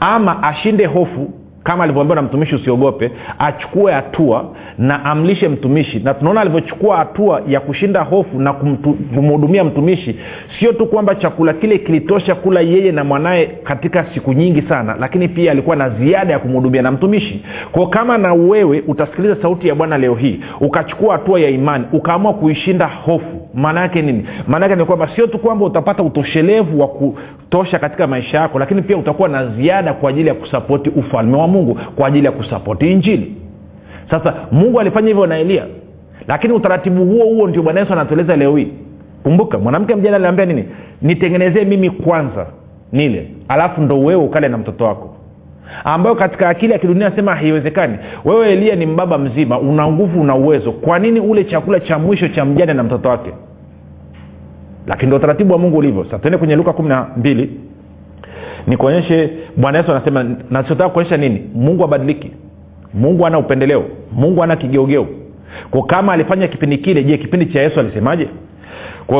Ama 0.00 0.42
ashinde 0.42 0.86
hofu 0.86 1.30
kama 1.66 1.84
alivyoambiwa 1.84 2.16
na 2.16 2.22
mtumishi 2.22 2.54
usiogope 2.54 3.10
achukue 3.38 3.92
hatua 3.92 4.44
na 4.78 5.04
amlishe 5.04 5.48
mtumishi. 5.48 5.98
Na 5.98 6.14
tunaona 6.14 6.40
alivyochukua 6.40 6.96
hatua 6.96 7.42
ya 7.48 7.60
kushinda 7.60 8.02
hofu 8.02 8.38
na 8.40 8.52
kumhudumia 8.52 9.64
mtumishi 9.64 10.16
sio 10.58 10.72
tu 10.72 10.86
kwamba 10.86 11.14
chakula 11.14 11.52
kile 11.52 11.78
kilitosha 11.78 12.34
kula 12.34 12.60
yeye 12.60 12.92
na 12.92 13.04
mwanaye 13.04 13.46
katika 13.46 14.06
siku 14.14 14.32
nyingi 14.32 14.62
sana 14.62 14.96
lakini 15.00 15.28
pia 15.28 15.52
alikuwa 15.52 15.76
na 15.76 15.90
ziada 15.90 16.32
ya 16.32 16.38
kumhudumia 16.38 16.82
na 16.82 16.90
mtumishi. 16.90 17.44
Kwao 17.72 17.86
kama 17.86 18.18
na 18.18 18.34
wewe 18.34 18.82
utasikiliza 18.86 19.36
sauti 19.42 19.68
ya 19.68 19.74
bwana 19.74 19.98
leo 19.98 20.14
hii 20.14 20.40
ukachukua 20.60 21.12
hatua 21.12 21.40
ya 21.40 21.48
imani 21.48 21.84
ukaamua 21.92 22.34
kuishinda 22.34 22.86
hofu 22.86 23.48
maana 23.54 23.80
yake 23.80 24.02
nini? 24.02 24.24
Maana 24.48 24.66
yake 24.66 24.76
ni 24.78 24.84
kwamba 24.84 25.08
sio 25.16 25.26
tu 25.26 25.38
kwamba 25.38 25.64
utapata 25.66 26.02
utoshelevu 26.02 26.80
wa 26.80 26.88
kutosha 26.88 27.78
katika 27.78 28.06
maisha 28.06 28.38
yako 28.38 28.58
lakini 28.58 28.82
pia 28.82 28.96
utakuwa 28.96 29.28
na 29.28 29.46
ziada 29.46 29.92
kwa 29.92 30.10
ajili 30.10 30.28
ya 30.28 30.34
kusapoti 30.34 30.90
ufalme 30.90 31.36
wa 31.36 31.48
mungu 31.56 31.78
kwa 31.96 32.08
ajili 32.08 32.26
ya 32.26 32.32
kusapoti 32.32 32.92
injili. 32.92 33.34
Sasa 34.10 34.34
mungu 34.52 34.80
alifanya 34.80 35.08
hivyo 35.08 35.26
na 35.26 35.38
elia. 35.38 35.64
Lakini 36.28 36.52
utaratibu 36.52 37.04
huo 37.04 37.24
huo 37.24 37.46
ndio 37.48 37.62
bwana 37.62 37.80
yesu 37.80 37.92
anatueleza 37.92 38.36
leo 38.36 38.56
hii. 38.56 38.68
Kumbuka 39.22 39.58
mwanamke 39.58 39.94
mjana 39.94 40.16
aliambia 40.16 40.44
nini? 40.46 40.64
Nitengenezee 41.02 41.64
mimi 41.64 41.90
kwanza 41.90 42.46
nile 42.92 43.28
alafu 43.48 43.80
ndo 43.80 44.00
wewe 44.02 44.22
ukale 44.24 44.48
na 44.48 44.58
mtoto 44.58 44.84
wako. 44.84 45.14
Ambayo 45.84 46.14
katika 46.16 46.48
akili 46.48 46.72
ya 46.72 46.78
kidunia 46.78 47.10
sema 47.10 47.34
haiwezekani. 47.34 47.98
Wewe 48.24 48.52
elia 48.52 48.74
ni 48.76 48.86
mbaba 48.86 49.18
mzima 49.18 49.58
una 49.60 49.86
nguvu 49.92 50.20
una 50.20 50.34
uwezo. 50.34 50.72
Kwa 50.72 50.98
nini 50.98 51.20
ule 51.20 51.44
chakula 51.44 51.80
cha 51.80 51.98
mwisho 51.98 52.28
cha 52.28 52.44
mjane 52.44 52.74
na 52.74 52.82
mtoto 52.82 53.08
wake? 53.08 53.30
Lakini 54.86 55.06
ndo 55.06 55.16
utaratibu 55.16 55.52
wa 55.52 55.58
mungu 55.58 55.78
ulivyo. 55.78 56.04
Sasa 56.04 56.18
tuende 56.18 56.38
kwenye 56.38 56.56
luka 56.56 56.72
kumi 56.72 56.88
na 56.88 57.06
mbili 57.16 57.50
nikuonyeshe 58.66 59.30
bwana 59.56 59.78
yesu 59.78 59.90
anasema 59.90 60.24
nachotaka 60.50 60.90
kuonyesha 60.90 61.16
nini? 61.16 61.42
Mungu 61.54 61.84
abadiliki. 61.84 62.30
Mungu 62.94 63.26
ana 63.26 63.38
upendeleo. 63.38 63.84
Mungu 64.12 64.42
ana 64.42 64.56
kigeugeu. 64.56 65.06
Kwa 65.70 65.82
kama 65.86 66.12
alifanya 66.12 66.48
kipindi 66.48 66.78
kile 66.78 67.04
je 67.04 67.18
kipindi 67.18 67.46
cha 67.46 67.60
yesu 67.60 67.80
alisemaje? 67.80 68.28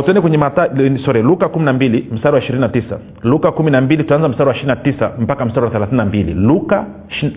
Tuende 0.04 0.20
kwenye 0.20 0.38
mata, 0.38 0.70
sorry, 1.04 1.22
luka 1.22 1.46
12 1.46 2.02
mstari 2.12 2.34
wa 2.36 2.40
29 2.42 2.82
luka 3.22 3.48
12 3.48 3.96
tutaanza 3.96 4.28
mstari 4.28 4.48
wa 4.50 4.56
29 4.56 5.10
mpaka 5.18 5.44
mstari 5.44 5.66
wa 5.66 5.72
32 5.72 6.34
luka 6.34 6.86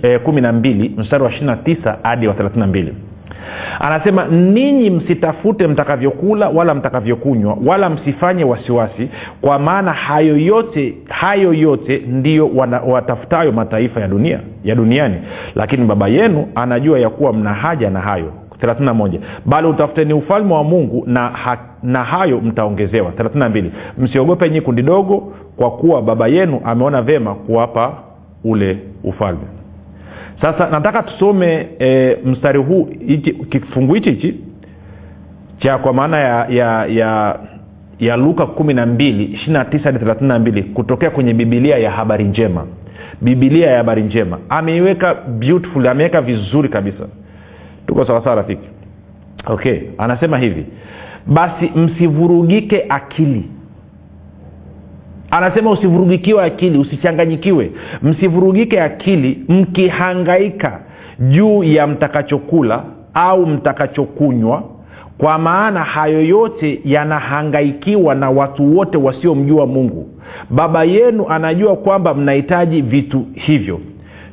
eh, 0.02 0.22
12 0.26 0.90
mstari 1.00 1.24
wa 1.24 1.30
29 1.30 1.96
hadi 2.04 2.28
wa 2.28 2.34
32 2.34 2.92
anasema 3.80 4.26
ninyi 4.26 4.90
msitafute 4.90 5.68
mtakavyokula 5.68 6.50
wala 6.50 6.76
mtakavyokunywa 6.76 7.58
wala 7.66 7.90
msifanye 7.90 8.44
wasiwasi 8.44 9.10
kwa 9.42 9.60
maana 9.60 9.94
hayo 9.94 10.38
yote 10.38 10.94
hayo 11.10 11.54
yote 11.54 12.04
ndiyo 12.08 12.50
watafutayo 12.88 13.52
mataifa 13.52 14.02
ya 14.02 14.08
dunia 14.08 14.40
ya 14.64 14.76
duniani. 14.76 15.16
Lakini 15.56 15.86
baba 15.86 16.08
yenu 16.08 16.48
anajua 16.56 17.00
ya 17.00 17.10
kuwa 17.10 17.34
mna 17.34 17.54
haja 17.54 17.90
na 17.90 18.00
hayo. 18.00 18.34
31 18.62 19.20
bali 19.46 19.68
utafuteni 19.68 20.14
ufalme 20.14 20.54
wa 20.54 20.64
mungu 20.64 21.04
na, 21.08 21.28
ha, 21.30 21.58
na 21.84 22.04
hayo 22.04 22.42
mtaongezewa. 22.42 23.12
32 23.12 23.64
msiogope 23.98 24.50
nyi 24.50 24.62
kundi 24.62 24.82
dogo 24.82 25.34
kwa 25.58 25.72
kuwa 25.72 26.02
baba 26.02 26.28
yenu 26.28 26.62
ameona 26.66 27.02
vema 27.02 27.36
kuwapa 27.36 27.94
ule 28.44 28.78
ufalme 29.04 29.59
sasa 30.42 30.70
nataka 30.70 31.04
tusome 31.04 31.68
e, 31.80 32.18
mstari 32.26 32.60
huu 32.60 32.86
kifungu 33.50 33.94
hichi 33.94 34.10
hichi 34.12 34.40
cha 35.60 35.78
kwa 35.78 35.94
maana 35.94 36.18
ya 36.20 36.48
ya 36.50 36.86
ya 36.86 37.40
ya 38.00 38.18
luka 38.18 38.44
12 38.44 38.86
29 39.48 39.80
hadi 39.84 39.98
32 39.98 40.64
kutokea 40.74 41.10
kwenye 41.10 41.34
bibilia 41.34 41.78
ya 41.78 41.92
habari 41.92 42.24
njema. 42.24 42.66
Bibilia 43.22 43.68
ya 43.72 43.78
habari 43.78 44.02
njema. 44.04 44.40
Ameiweka 44.50 45.14
beautiful 45.14 45.88
ameweka 45.88 46.22
vizuri 46.22 46.70
kabisa. 46.70 47.08
Tuko 47.88 48.06
sawasawa 48.06 48.36
rafiki? 48.36 48.70
Okay 49.46 49.80
anasema 49.98 50.38
hivi. 50.38 50.66
Basi 51.28 51.72
msivurugike 51.76 52.86
akili 52.90 53.50
anasema 55.32 55.72
usivurugikiwe 55.72 56.44
akili 56.44 56.78
usichanganyikiwe. 56.78 57.72
Msivurugike 58.02 58.82
akili 58.82 59.44
mkihangaika 59.50 60.80
juu 61.20 61.64
ya 61.64 61.88
mtakachokula 61.88 62.84
au 63.14 63.46
mtakachokunywa. 63.46 64.64
Kwa 65.18 65.38
maana 65.38 65.84
hayo 65.84 66.22
yote 66.22 66.82
yanahangaikiwa 66.86 68.16
na 68.16 68.30
watu 68.30 68.78
wote 68.78 68.98
wasiomjua 68.98 69.66
mungu. 69.66 70.10
Baba 70.50 70.84
yenu 70.84 71.26
anajua 71.30 71.76
kwamba 71.76 72.14
mnahitaji 72.14 72.82
vitu 72.82 73.26
hivyo. 73.34 73.80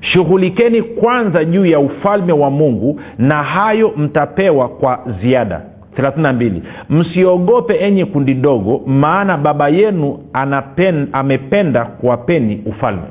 Shughulikeni 0.01 0.83
kwanza 0.83 1.45
juu 1.45 1.67
ya 1.67 1.79
ufalme 1.81 2.33
wa 2.33 2.51
mungu 2.51 3.01
na 3.19 3.43
hayo 3.43 3.93
mtapewa 3.97 4.69
kwa 4.69 4.99
ziada 5.23 5.61
32 5.99 6.61
msiogope 6.91 7.75
enye 7.75 8.05
kundi 8.05 8.35
dogo 8.35 8.83
maana 8.87 9.37
baba 9.39 9.69
yenu 9.69 10.19
anapen, 10.33 11.09
amependa 11.13 11.85
kuwapeni 11.85 12.63
ufalme. 12.67 13.03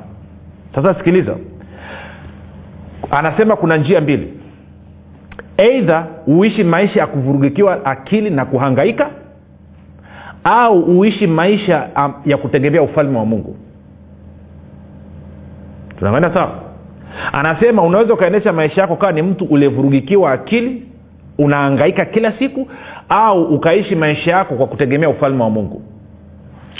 Sasa 0.74 0.94
sikiliza. 0.94 1.36
Anasema 3.10 3.56
kuna 3.56 3.76
njia 3.76 4.00
mbili. 4.00 4.32
Eidha 5.56 6.06
uishi 6.26 6.64
maisha 6.64 7.00
ya 7.00 7.06
kuvurugikiwa 7.06 7.84
akili 7.84 8.30
na 8.30 8.44
kuhangaika 8.44 9.10
au 10.44 10.80
uishi 10.98 11.26
maisha 11.26 11.88
ya 12.26 12.36
kutegemea 12.36 12.82
ufalme 12.82 13.18
wa 13.18 13.24
mungu. 13.24 13.56
Tunakwenda 15.98 16.34
sawa? 16.34 16.50
Anasema 17.32 17.82
unaweza 17.82 18.14
ukaendesha 18.14 18.52
maisha 18.52 18.80
yako 18.80 18.96
kawa 18.96 19.12
ni 19.12 19.22
mtu 19.22 19.44
ulievurugikiwa 19.44 20.32
akili 20.32 20.82
unaangaika 21.38 22.04
kila 22.04 22.32
siku 22.32 22.68
au 23.08 23.42
ukaishi 23.44 23.96
maisha 23.96 24.30
yako 24.30 24.54
kwa 24.54 24.66
kutegemea 24.66 25.08
ufalme 25.08 25.42
wa 25.42 25.50
mungu. 25.50 25.82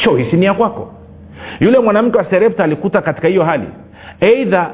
Choisi 0.04 0.36
ni 0.36 0.46
ya 0.46 0.54
kwako. 0.54 0.92
Yule 1.60 1.78
mwanamke 1.78 2.18
wa 2.18 2.24
serepta 2.24 2.64
alikuta 2.64 3.02
katika 3.02 3.28
hiyo 3.28 3.44
hali. 3.44 3.66
Eidha 4.20 4.70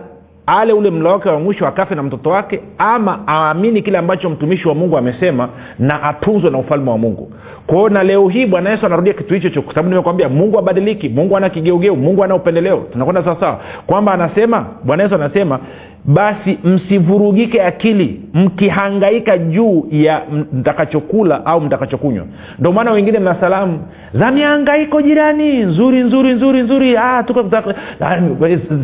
ale 0.46 0.72
ule 0.72 0.90
mla 0.90 1.10
wake 1.12 1.28
wa 1.28 1.40
mwisho 1.40 1.66
akafe 1.66 1.94
na 1.94 2.02
mtoto 2.02 2.30
wake 2.30 2.60
ama 2.78 3.20
aamini 3.28 3.82
kile 3.82 3.98
ambacho 3.98 4.30
mtumishi 4.30 4.68
wa 4.68 4.74
mungu 4.74 4.96
amesema 4.98 5.48
na 5.78 6.02
atunzwe 6.02 6.50
na 6.50 6.58
ufalme 6.58 6.90
wa 6.90 6.98
mungu. 6.98 7.32
Kwao 7.66 7.88
na 7.88 8.02
leo 8.02 8.28
hii 8.28 8.46
bwana 8.46 8.70
yesu 8.70 8.86
anarudia 8.86 9.12
kitu 9.12 9.34
hicho 9.34 9.50
cho 9.50 9.62
kwa 9.62 9.74
sababu 9.74 9.88
nimekwambia 9.88 10.28
mungu 10.28 10.58
abadiliki 10.58 11.08
mungu 11.08 11.36
ana 11.36 11.48
kigeugeu 11.50 11.96
mungu 11.96 12.24
ana 12.24 12.34
upendeleo. 12.34 12.76
Tunakwenda 12.92 13.24
sawasawa. 13.24 13.60
Kwamba 13.86 14.12
anasema 14.12 14.66
bwana 14.84 15.02
yesu 15.02 15.14
anasema 15.14 15.58
basi 16.04 16.58
msivurugike 16.64 17.62
akili 17.62 18.20
mkihangaika 18.34 19.38
juu 19.38 19.86
ya 19.90 20.22
mtakachokula 20.52 21.46
au 21.46 21.60
mtakachokunywa. 21.60 22.26
Ndio 22.58 22.72
maana 22.72 22.90
wengine 22.90 23.18
mna 23.18 23.34
salamu 23.40 23.78
za 24.14 24.30
mihangaiko 24.30 25.02
jirani 25.02 25.58
nzuri 25.62 26.00
nzuri 26.00 26.32
nzuri 26.32 26.62
nzuri. 26.62 26.96
Ah, 26.96 27.22
tuko 27.22 27.42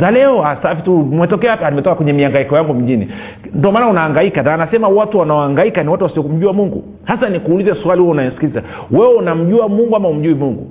za 0.00 0.10
leo 0.10 0.44
ah, 0.46 0.56
safi 0.62 0.82
tu 0.82 1.00
umetokea 1.00 1.50
hapa 1.50 1.70
nimetoka 1.70 1.96
kwenye 1.96 2.12
mihangaiko 2.12 2.56
yangu 2.56 2.74
mjini. 2.74 3.08
Ndio 3.54 3.72
maana 3.72 3.88
unahangaika. 3.88 4.42
Na 4.42 4.54
anasema 4.54 4.88
watu 4.88 5.18
wanaohangaika 5.18 5.82
ni 5.82 5.88
watu 5.88 6.04
wasiokumjua 6.04 6.52
mungu. 6.52 6.84
Hasa 7.04 7.28
nikuulize 7.28 7.74
swali 7.74 8.00
huo 8.02 8.10
unasikiliza 8.10 8.62
wewe 8.90 9.14
unamjua 9.14 9.68
mungu 9.68 9.96
ama 9.96 10.08
umjui 10.08 10.34
mungu? 10.34 10.66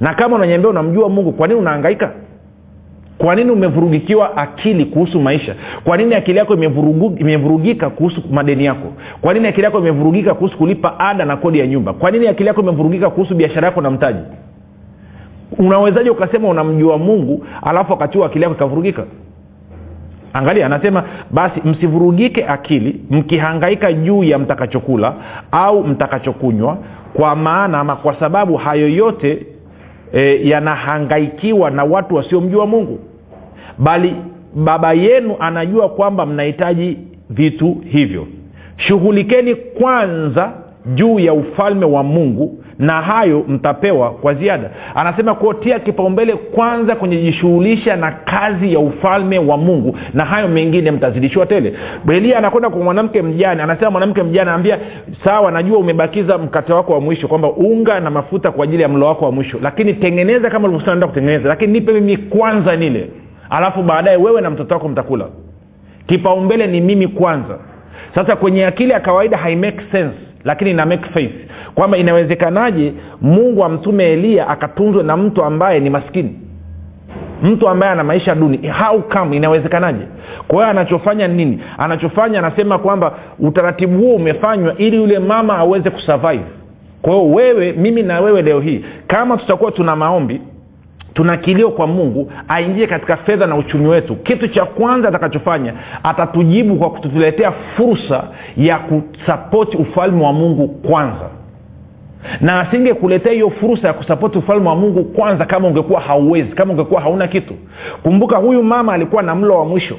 Na 0.00 0.14
kama 0.14 0.36
unanyambia 0.36 0.70
unamjua 0.70 1.08
mungu 1.08 1.32
kwa 1.32 1.48
nini 1.48 1.60
unahangaika 1.60 2.10
kwa 3.18 3.34
nini 3.34 3.50
umevurugikiwa 3.50 4.36
akili 4.36 4.84
kuhusu 4.84 5.20
maisha? 5.20 5.54
Kwa 5.84 5.96
nini 5.96 6.14
akili 6.14 6.38
yako 6.38 6.54
imevurugika 7.20 7.90
kuhusu 7.90 8.22
madeni 8.30 8.64
yako? 8.64 8.92
Kwa 9.20 9.34
nini 9.34 9.48
akili 9.48 9.64
yako 9.64 9.78
imevurugika 9.78 10.34
kuhusu 10.34 10.58
kulipa 10.58 10.98
ada 11.00 11.24
na 11.24 11.36
kodi 11.36 11.58
ya 11.58 11.66
nyumba? 11.66 11.92
Kwa 11.92 12.10
nini 12.10 12.28
akili 12.28 12.46
yako 12.48 12.60
imevurugika 12.60 13.10
kuhusu 13.10 13.34
biashara 13.34 13.66
yako 13.68 13.80
na 13.80 13.90
mtaji? 13.90 14.20
Unawezaji 15.58 16.10
ukasema 16.10 16.48
unamjua 16.48 16.98
mungu 16.98 17.46
alafu 17.62 17.92
wakati 17.92 18.22
akili 18.22 18.42
yako 18.42 18.54
ikavurugika? 18.54 19.04
Angalia 20.32 20.66
anasema 20.66 21.04
basi 21.30 21.60
msivurugike 21.64 22.44
akili 22.46 23.00
mkihangaika 23.10 23.92
juu 23.92 24.24
ya 24.24 24.38
mtakachokula 24.38 25.14
au 25.52 25.84
mtakachokunywa 25.84 26.78
kwa 27.14 27.36
maana 27.36 27.78
ama 27.80 27.96
kwa 27.96 28.14
sababu 28.20 28.56
hayo 28.56 28.88
yote 28.88 29.46
e, 30.12 30.48
yanahangaikiwa 30.48 31.70
na 31.70 31.84
watu 31.84 32.14
wasiomjua 32.14 32.66
mungu. 32.66 32.98
Bali 33.78 34.16
baba 34.54 34.92
yenu 34.92 35.36
anajua 35.40 35.88
kwamba 35.88 36.26
mnahitaji 36.26 36.98
vitu 37.30 37.76
hivyo. 37.84 38.26
Shughulikeni 38.76 39.54
kwanza 39.54 40.52
juu 40.94 41.18
ya 41.18 41.32
ufalme 41.32 41.86
wa 41.86 42.02
mungu 42.02 42.63
na 42.78 42.92
hayo 43.02 43.44
mtapewa 43.48 44.10
kwa 44.10 44.34
ziada. 44.34 44.70
Anasema 44.94 45.34
kuotia 45.34 45.78
kipaumbele 45.78 46.32
kwanza 46.34 46.96
kujishughulisha 46.96 47.96
na 47.96 48.12
kazi 48.12 48.72
ya 48.72 48.78
ufalme 48.78 49.38
wa 49.38 49.56
mungu 49.56 49.96
na 50.14 50.24
hayo 50.24 50.48
mengine 50.48 50.90
mtazidishiwa 50.90 51.46
tele. 51.46 51.74
Elia 52.12 52.38
anakwenda 52.38 52.70
kwa 52.70 52.80
mwanamke 52.82 53.22
mjane 53.22 53.62
anasema 53.62 53.90
mwanamke 53.90 54.22
mjane 54.22 54.50
anaambia 54.50 54.78
sawa 55.24 55.50
najua 55.50 55.78
umebakiza 55.78 56.38
mkate 56.38 56.72
wako 56.72 56.92
wa 56.92 57.00
mwisho 57.00 57.28
kwamba 57.28 57.50
unga 57.52 58.00
na 58.00 58.10
mafuta 58.10 58.50
kwa 58.50 58.64
ajili 58.64 58.82
ya 58.82 58.88
mlo 58.88 59.06
wako 59.06 59.24
wa 59.24 59.32
mwisho 59.32 59.58
lakini 59.62 59.94
tengeneza 59.94 60.50
kama 60.50 60.68
ulivyosema 60.68 61.06
kutengeneza 61.06 61.48
lakini 61.48 61.72
nipe 61.72 61.92
mimi 61.92 62.16
kwanza 62.16 62.76
nile 62.76 63.10
alafu 63.50 63.82
baadaye 63.82 64.16
wewe 64.16 64.40
na 64.40 64.50
mtoto 64.50 64.74
wako 64.74 64.88
mtakula. 64.88 65.26
Kipaumbele 66.06 66.66
ni 66.66 66.80
mimi 66.80 67.08
kwanza. 67.08 67.58
Sasa 68.14 68.36
kwenye 68.36 68.66
akili 68.66 68.90
ya 68.90 69.00
kawaida 69.00 69.36
haimake 69.36 69.80
sense 69.92 70.16
lakini 70.44 70.70
ina 70.70 70.86
make 70.86 71.08
faith 71.12 71.32
kwamba 71.74 71.96
inawezekanaje 71.98 72.92
mungu 73.20 73.64
amtume 73.64 74.04
eliya 74.12 74.48
akatunzwe 74.48 75.02
na 75.02 75.16
mtu 75.16 75.44
ambaye 75.44 75.80
ni 75.80 75.90
maskini? 75.90 76.38
Mtu 77.42 77.68
ambaye 77.68 77.92
ana 77.92 78.04
maisha 78.04 78.34
duni. 78.34 78.68
How 78.68 79.02
come? 79.02 79.36
Inawezekanaje? 79.36 80.04
Kwa 80.48 80.56
hiyo 80.58 80.68
anachofanya 80.70 81.28
nini? 81.28 81.60
Anachofanya 81.78 82.38
anasema 82.38 82.78
kwamba 82.78 83.12
utaratibu 83.38 83.98
huo 83.98 84.14
umefanywa 84.14 84.76
ili 84.78 84.96
yule 84.96 85.18
mama 85.18 85.58
aweze 85.58 85.90
kusurvive. 85.90 86.44
Kwa 87.02 87.12
hiyo 87.12 87.30
wewe 87.30 87.72
mimi 87.72 88.02
na 88.02 88.20
wewe 88.20 88.42
leo 88.42 88.60
hii 88.60 88.84
kama 89.06 89.36
tutakuwa 89.36 89.72
tuna 89.72 89.96
maombi 89.96 90.40
tuna 91.14 91.36
kilio 91.36 91.70
kwa 91.70 91.86
mungu 91.86 92.32
aingie 92.48 92.86
katika 92.86 93.16
fedha 93.16 93.46
na 93.46 93.56
uchumi 93.56 93.86
wetu. 93.88 94.16
Kitu 94.16 94.48
cha 94.48 94.64
kwanza 94.64 95.08
atakachofanya 95.08 95.74
atatujibu 96.02 96.76
kwa 96.76 96.90
kutuletea 96.90 97.52
fursa 97.52 98.24
ya 98.56 98.78
kusapoti 98.78 99.76
ufalme 99.76 100.24
wa 100.24 100.32
mungu 100.32 100.68
kwanza. 100.68 101.30
Na 102.40 102.60
asingekuletea 102.60 103.32
hiyo 103.32 103.50
fursa 103.50 103.88
ya 103.88 103.94
kusapoti 103.94 104.38
ufalme 104.38 104.68
wa 104.68 104.76
mungu 104.76 105.04
kwanza 105.04 105.44
kama 105.44 105.68
ungekuwa 105.68 106.00
hauwezi 106.00 106.48
kama 106.52 106.72
ungekuwa 106.72 107.00
hauna 107.00 107.26
kitu. 107.28 107.54
Kumbuka 108.02 108.36
huyu 108.36 108.62
mama 108.62 108.92
alikuwa 108.92 109.22
na 109.22 109.34
mlo 109.34 109.58
wa 109.58 109.64
mwisho. 109.64 109.96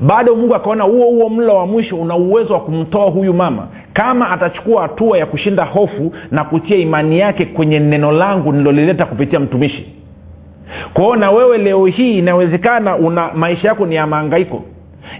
Bado 0.00 0.36
mungu 0.36 0.54
akaona 0.54 0.84
huo 0.84 1.04
huo 1.06 1.28
mlo 1.28 1.56
wa 1.56 1.66
mwisho 1.66 1.96
una 1.96 2.16
uwezo 2.16 2.54
wa 2.54 2.60
kumtoa 2.60 3.10
huyu 3.10 3.34
mama. 3.34 3.68
Kama 3.92 4.30
atachukua 4.30 4.82
hatua 4.82 5.18
ya 5.18 5.26
kushinda 5.26 5.64
hofu 5.64 6.12
na 6.30 6.44
kutia 6.44 6.76
imani 6.76 7.18
yake 7.18 7.44
kwenye 7.44 7.78
neno 7.80 8.12
langu 8.12 8.52
nilolileta 8.52 9.06
kupitia 9.06 9.40
mtumishi 9.40 9.92
kwao 10.94 11.16
na 11.16 11.30
wewe 11.30 11.58
leo 11.58 11.86
hii 11.86 12.18
inawezekana 12.18 12.96
una 12.96 13.30
maisha 13.34 13.68
yako 13.68 13.86
ni 13.86 13.94
ya 13.94 14.06
maangaiko 14.06 14.64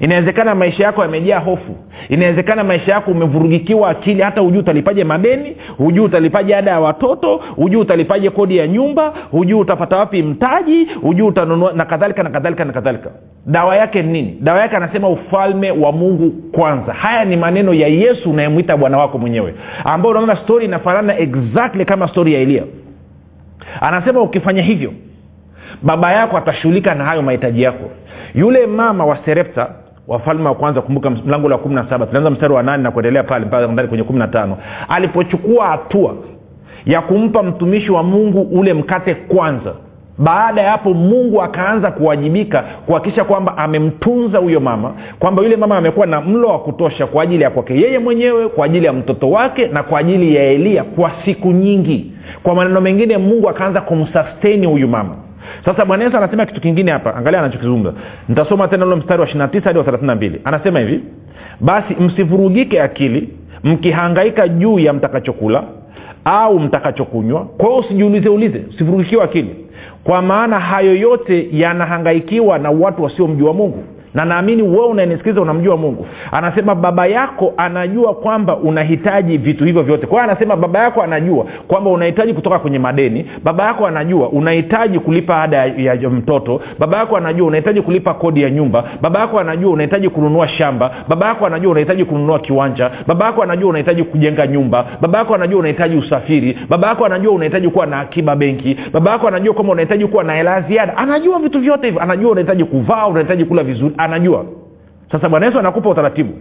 inawezekana 0.00 0.54
maisha 0.54 0.84
yako 0.84 1.02
yamejaa 1.02 1.38
hofu. 1.38 1.76
Inawezekana 2.08 2.64
maisha 2.64 2.92
yako 2.92 3.10
umevurugikiwa 3.10 3.90
akili 3.90 4.22
hata 4.22 4.40
hujuu 4.40 4.58
utalipaje 4.60 5.04
madeni 5.04 5.56
hujuu 5.78 6.04
utalipaje 6.04 6.56
ada 6.56 6.70
ya 6.70 6.80
watoto 6.80 7.36
hujuu 7.56 7.80
utalipaje 7.80 8.30
kodi 8.30 8.56
ya 8.56 8.66
nyumba 8.66 9.12
hujuu 9.30 9.58
utapata 9.58 9.96
wapi 9.96 10.22
mtaji 10.22 10.84
hujuu 11.02 11.26
utanunua 11.26 11.72
na 11.72 11.84
kadhalika 11.84 12.22
na 12.22 12.30
kadhalika 12.30 12.64
na 12.64 12.72
kadhalika. 12.72 13.10
Dawa 13.46 13.76
yake 13.76 14.02
ni 14.02 14.12
nini? 14.12 14.38
Dawa 14.40 14.60
yake 14.60 14.76
anasema 14.76 15.08
ufalme 15.08 15.70
wa 15.70 15.92
mungu 15.92 16.30
kwanza. 16.30 16.92
Haya 16.92 17.24
ni 17.24 17.36
maneno 17.36 17.74
ya 17.74 17.88
yesu 17.88 18.30
unayemwita 18.30 18.76
bwana 18.76 18.98
wako 18.98 19.18
mwenyewe 19.18 19.54
ambao 19.84 20.10
unaona 20.10 20.36
stori 20.36 20.64
inafanana 20.64 21.18
exactly 21.18 21.84
kama 21.84 22.08
stori 22.08 22.34
ya 22.34 22.40
elia. 22.40 22.62
Anasema 23.80 24.20
ukifanya 24.22 24.62
hivyo 24.62 24.92
baba 25.82 26.12
yako 26.12 26.36
atashughulika 26.36 26.94
na 26.94 27.04
hayo 27.04 27.22
mahitaji 27.22 27.62
yako. 27.62 27.90
Yule 28.34 28.66
mama 28.66 29.04
wa 29.06 29.18
serepta 29.24 29.68
wafalme 30.08 30.48
wa 30.48 30.54
kwanza 30.54 30.80
kumbuka 30.82 31.10
mlango 31.10 31.48
la 31.48 31.58
kumi 31.58 31.74
na 31.74 31.86
saba 31.90 32.06
tunaanza 32.06 32.30
mstari 32.30 32.52
wa 32.54 32.62
nane 32.62 32.82
na 32.82 32.90
kuendelea 32.90 33.22
pale 33.22 33.46
mpaka 33.46 33.66
ndani 33.66 33.88
kwenye 33.88 34.04
kumi 34.04 34.18
na 34.18 34.28
tano. 34.28 34.58
Alipochukua 34.88 35.66
hatua 35.66 36.14
ya 36.86 37.00
kumpa 37.00 37.42
mtumishi 37.42 37.92
wa 37.92 38.02
mungu 38.02 38.40
ule 38.42 38.74
mkate 38.74 39.14
kwanza 39.14 39.72
baada 40.18 40.62
ya 40.62 40.70
hapo 40.70 40.94
mungu 40.94 41.42
akaanza 41.42 41.90
kuwajibika 41.90 42.64
kuhakikisha 42.86 43.24
kwamba 43.24 43.58
amemtunza 43.58 44.38
huyo 44.38 44.60
mama 44.60 44.94
kwamba 45.18 45.42
yule 45.42 45.56
mama 45.56 45.76
amekuwa 45.76 46.06
na 46.06 46.20
mlo 46.20 46.48
wa 46.48 46.58
kutosha 46.58 47.06
kwa 47.06 47.22
ajili 47.22 47.42
ya 47.42 47.50
kwake 47.50 47.74
yeye 47.80 47.98
mwenyewe 47.98 48.48
kwa 48.48 48.64
ajili 48.66 48.86
ya 48.86 48.92
mtoto 48.92 49.30
wake 49.30 49.66
na 49.68 49.82
kwa 49.82 49.98
ajili 50.00 50.34
ya 50.36 50.42
eliya 50.42 50.84
kwa 50.84 51.12
siku 51.24 51.52
nyingi. 51.52 52.12
Kwa 52.42 52.54
maneno 52.54 52.80
mengine 52.80 53.18
mungu 53.18 53.48
akaanza 53.48 53.80
kumsasteni 53.80 54.66
huyu 54.66 54.88
mama 54.88 55.16
sasa 55.64 55.84
bwana 55.84 56.04
yesu 56.04 56.16
anasema 56.16 56.46
kitu 56.46 56.60
kingine 56.60 56.90
hapa. 56.92 57.14
Angalia 57.14 57.40
anachokizungumza. 57.40 57.92
Nitasoma 58.28 58.68
tena 58.68 58.86
ule 58.86 58.96
mstari 58.96 59.20
wa 59.20 59.26
29 59.26 59.60
hadi 59.64 59.78
wa 59.78 59.84
32 59.84 60.30
anasema 60.44 60.78
hivi 60.80 61.00
basi 61.60 61.94
msivurugike 61.94 62.82
akili 62.82 63.28
mkihangaika 63.64 64.48
juu 64.48 64.78
ya 64.78 64.92
mtakachokula 64.92 65.64
au 66.24 66.60
mtakachokunywa. 66.60 67.44
Kwa 67.44 67.66
hiyo 67.68 67.78
usijiulize 67.80 68.28
ulize 68.28 68.62
usivurugikiwe 68.70 69.22
akili. 69.24 69.56
Kwa 70.04 70.22
maana 70.22 70.60
hayo 70.60 70.96
yote 70.96 71.48
yanahangaikiwa 71.52 72.58
na 72.58 72.70
watu 72.70 73.02
wasiomjua 73.02 73.52
mungu 73.52 73.84
na 74.16 74.24
naamini 74.24 74.62
wewe 74.62 74.86
unanisikiliza 74.86 75.40
unamjua 75.40 75.76
mungu 75.76 76.06
anasema 76.32 76.74
baba 76.74 77.06
yako 77.06 77.54
anajua 77.56 78.14
kwamba 78.14 78.56
unahitaji 78.56 79.38
vitu 79.38 79.64
hivyo 79.64 79.82
vyote 79.82 80.06
kwa 80.06 80.20
hiyo 80.20 80.30
anasema 80.32 80.56
baba 80.56 80.78
yako 80.78 81.02
anajua 81.02 81.46
kwamba 81.68 81.90
unahitaji 81.90 82.34
kutoka 82.34 82.58
kwenye 82.58 82.78
madeni 82.78 83.26
baba 83.44 83.64
yako 83.64 83.86
anajua 83.86 84.28
unahitaji 84.28 84.98
kulipa 84.98 85.42
ada 85.42 85.64
ya, 85.66 86.10
mtoto 86.10 86.60
baba 86.78 86.98
yako 86.98 87.16
anajua 87.16 87.46
unahitaji 87.46 87.82
kulipa 87.82 88.14
kodi 88.14 88.42
ya 88.42 88.50
nyumba 88.50 88.84
baba 89.00 89.20
yako 89.20 89.38
anajua 89.40 89.70
unahitaji 89.72 90.08
kununua 90.08 90.48
shamba 90.48 90.90
baba 91.08 91.26
yako 91.28 91.46
anajua 91.46 91.70
unahitaji 91.70 92.04
kununua 92.04 92.38
kiwanja 92.38 92.90
baba 93.06 93.26
yako 93.26 93.42
anajua 93.42 93.68
unahitaji 93.70 94.02
kujenga 94.04 94.46
nyumba 94.46 94.86
baba 95.00 95.18
yako 95.18 95.34
anajua 95.34 95.58
unahitaji 95.60 95.96
usafiri 95.96 96.58
baba 96.68 96.88
yako 96.88 97.04
anajua 97.06 97.32
unahitaji 97.32 97.68
kuwa 97.68 97.86
na 97.86 98.00
akiba 98.00 98.36
benki 98.36 98.76
baba 98.92 99.10
yako 99.10 99.28
anajua 99.28 99.54
kwamba 99.54 99.72
unahitaji 99.72 100.06
kuwa 100.06 100.24
na 100.24 100.34
hela 100.34 100.60
ziada 100.60 100.96
anajua 100.96 101.38
vitu 101.38 101.60
vyote 101.60 101.86
hivyo 101.86 102.02
anajua 102.02 102.30
unahitaji 102.30 102.64
kuvaa 102.64 103.06
unahitaji 103.06 103.44
kula 103.44 103.62
vizuri 103.62 103.94
anajua. 104.06 104.44
Sasa 105.12 105.28
bwana 105.28 105.46
yesu 105.46 105.58
anakupa 105.58 105.88
utaratibu. 105.90 106.32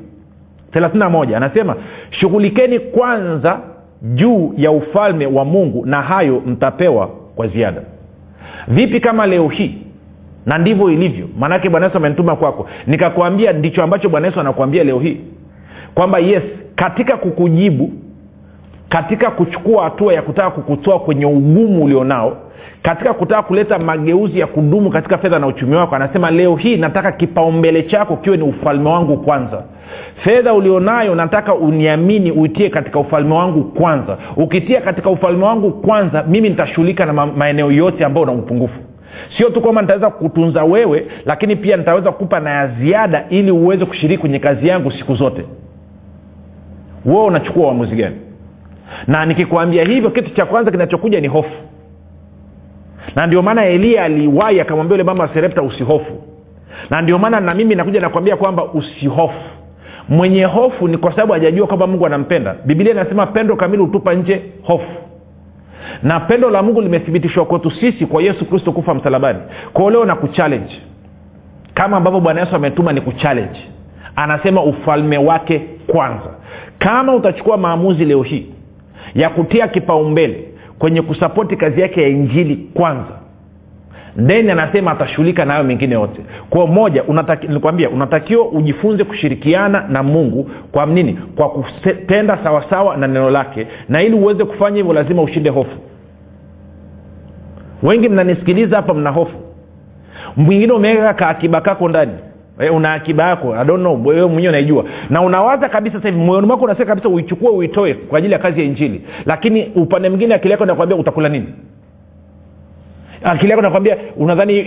31 0.74 1.36
anasema 1.36 1.76
shughulikeni 2.10 2.80
kwanza 2.80 3.60
juu 4.02 4.54
ya 4.58 4.72
ufalme 4.72 5.26
wa 5.26 5.46
mungu 5.46 5.86
na 5.86 6.02
hayo 6.02 6.42
mtapewa 6.46 7.08
kwa 7.08 7.48
ziada. 7.48 7.82
Vipi 8.68 9.00
kama 9.00 9.26
leo 9.26 9.48
hii? 9.48 9.78
Na 10.46 10.58
ndivyo 10.58 10.90
ilivyo. 10.90 11.28
Maanake 11.40 11.70
bwana 11.70 11.86
yesu 11.86 11.98
amenituma 11.98 12.36
kwako. 12.36 12.68
Nikakwambia 12.88 13.54
ndicho 13.54 13.84
ambacho 13.84 14.10
bwana 14.10 14.28
yesu 14.28 14.40
anakuambia 14.40 14.84
leo 14.84 15.00
hii. 15.00 15.18
Kwamba 15.96 16.20
yes 16.20 16.44
katika 16.76 17.18
kukujibu 17.18 17.92
katika 18.96 19.32
kuchukua 19.32 19.84
hatua 19.84 20.14
ya 20.14 20.22
kutaka 20.22 20.50
kukutoa 20.52 21.00
kwenye 21.00 21.26
ugumu 21.26 21.84
ulionao 21.84 22.38
katika 22.82 23.14
kutaka 23.14 23.42
kuleta 23.42 23.80
mageuzi 23.80 24.40
ya 24.40 24.48
kudumu 24.48 24.90
katika 24.90 25.18
fedha 25.18 25.40
na 25.40 25.48
uchumi 25.48 25.76
wako 25.76 25.96
anasema 25.96 26.32
leo 26.32 26.56
hii 26.56 26.78
nataka 26.78 27.12
kipaumbele 27.12 27.84
chako 27.84 28.16
kiwe 28.18 28.38
ni 28.38 28.44
ufalme 28.44 28.90
wangu 28.90 29.18
kwanza. 29.18 29.64
Fedha 30.24 30.54
ulionayo 30.54 31.16
nataka 31.16 31.56
uniamini 31.56 32.32
uitie 32.32 32.70
katika 32.70 33.00
ufalme 33.00 33.34
wangu 33.36 33.64
kwanza. 33.64 34.18
Ukitia 34.38 34.82
katika 34.82 35.10
ufalme 35.10 35.46
wangu 35.46 35.72
kwanza 35.72 36.24
mimi 36.24 36.50
nitashughulika 36.50 37.06
na 37.06 37.14
ma- 37.14 37.26
maeneo 37.26 37.72
yote 37.72 38.06
ambayo 38.06 38.24
una 38.24 38.34
upungufu. 38.34 38.80
Sio 39.38 39.50
tu 39.50 39.62
kwamba 39.62 39.82
nitaweza 39.82 40.10
kutunza 40.10 40.64
wewe 40.64 41.06
lakini 41.26 41.56
pia 41.56 41.78
nitaweza 41.78 42.12
kukupa 42.12 42.40
na 42.40 42.50
ya 42.50 42.68
ziada 42.68 43.26
ili 43.30 43.52
uweze 43.52 43.86
kushiriki 43.86 44.22
kwenye 44.22 44.40
kazi 44.40 44.68
yangu 44.68 44.92
siku 44.92 45.16
zote. 45.16 45.46
Wewe 47.06 47.24
unachukua 47.26 47.68
uamuzi 47.68 47.96
gani 47.96 48.16
na 49.08 49.26
nikikwambia 49.26 49.84
hivyo 49.86 50.10
kitu 50.10 50.30
cha 50.34 50.46
kwanza 50.46 50.72
kinachokuja 50.72 51.22
ni 51.22 51.28
hofu. 51.28 51.56
Na 53.16 53.28
ndio 53.28 53.42
maana 53.42 53.66
eliya 53.66 54.04
aliwahi 54.04 54.62
akamwambia 54.62 54.94
yule 54.98 55.04
mama 55.04 55.30
serepta 55.34 55.62
usihofu. 55.62 56.24
Na 56.90 57.02
ndio 57.02 57.18
maana 57.18 57.40
na 57.40 57.54
mimi 57.54 57.76
nakuja 57.76 58.00
nakwambia 58.02 58.36
kwamba 58.36 58.64
usihofu. 58.66 59.40
Mwenye 60.10 60.44
hofu 60.44 60.88
ni 60.88 60.98
kwa 60.98 61.12
sababu 61.12 61.34
hajajua 61.34 61.68
kwamba 61.68 61.88
mungu 61.88 62.06
anampenda. 62.06 62.56
Bibilia 62.66 62.92
inasema 62.94 63.26
pendo 63.26 63.56
kamili 63.56 63.84
hutupa 63.84 64.14
nje 64.14 64.42
hofu. 64.64 64.92
Na 66.04 66.20
pendo 66.20 66.50
la 66.50 66.64
mungu 66.64 66.82
limethibitishwa 66.82 67.46
kwetu 67.46 67.72
sisi 67.72 68.06
kwa 68.06 68.24
yesu 68.24 68.46
kristo 68.46 68.72
kufa 68.72 68.94
msalabani. 68.94 69.40
Kwao 69.74 69.90
leo 69.90 70.06
na 70.06 70.16
kuchallenge. 70.16 70.82
Kama 71.74 71.98
ambavyo 71.98 72.20
bwana 72.20 72.40
yesu 72.42 72.56
ametuma 72.56 72.94
ni 72.94 73.02
kuchallenge. 73.02 73.60
Anasema 74.16 74.64
ufalme 74.64 75.18
wake 75.18 75.62
kwanza. 75.88 76.30
Kama 76.80 77.16
utachukua 77.16 77.58
maamuzi 77.58 78.06
leo 78.06 78.24
hii 78.24 78.46
ya 79.16 79.30
kutia 79.30 79.68
kipaumbele 79.68 80.44
kwenye 80.80 81.02
kusapoti 81.02 81.56
kazi 81.56 81.82
yake 81.82 82.02
ya 82.02 82.08
injili 82.08 82.56
kwanza. 82.74 83.12
Then 84.28 84.50
anasema 84.50 84.92
atashughulika 84.92 85.46
nayo 85.46 85.64
mengine 85.64 85.94
yote. 85.96 86.22
Kwao 86.50 86.68
moja 86.68 87.04
unataki, 87.04 87.48
nilikwambia 87.48 87.90
unatakiwa 87.90 88.48
ujifunze 88.48 89.04
kushirikiana 89.04 89.86
na 89.90 90.04
mungu 90.04 90.50
kwa 90.72 90.86
nini? 90.86 91.14
Kwa 91.36 91.50
kutenda 91.50 92.38
sawasawa 92.44 92.98
na 92.98 93.08
neno 93.08 93.30
lake. 93.30 93.68
Na 93.90 94.04
ili 94.04 94.16
uweze 94.16 94.46
kufanya 94.46 94.78
hivyo 94.78 94.94
lazima 94.94 95.22
ushinde 95.22 95.50
hofu. 95.50 95.78
Wengi 97.84 98.10
mnanisikiliza 98.10 98.76
hapa 98.76 98.94
mna 98.94 99.10
hofu. 99.10 99.38
Mwingine 100.38 100.74
umeweka 100.74 101.14
kaakiba 101.14 101.62
kako 101.62 101.90
ndani 101.90 102.12
e, 102.60 102.70
una 102.70 102.94
akiba 102.94 103.24
yako 103.30 103.56
I 103.56 103.66
don't 103.66 103.80
know 103.80 104.06
wewe 104.08 104.28
mwenyewe 104.28 104.50
unaijua 104.50 104.86
na 105.10 105.22
unawaza 105.22 105.70
kabisa 105.70 105.96
sasa 105.96 106.10
hivi 106.10 106.22
moyoni 106.22 106.48
mwako 106.48 106.66
unasema 106.66 106.86
kabisa 106.86 107.10
uichukue 107.10 107.50
uitoe 107.50 107.94
kwa 107.94 108.18
ajili 108.18 108.34
ya 108.34 108.40
kazi 108.40 108.60
ya 108.60 108.66
injili 108.66 109.02
lakini 109.26 109.72
upande 109.76 110.10
mwingine 110.10 110.36
akili 110.36 110.52
yako 110.52 110.64
inakwambia 110.64 110.98
utakula 110.98 111.30
nini 111.30 111.48
akili 113.24 113.52
yako 113.52 113.62
nakwambia 113.62 113.98
unadhani 114.18 114.62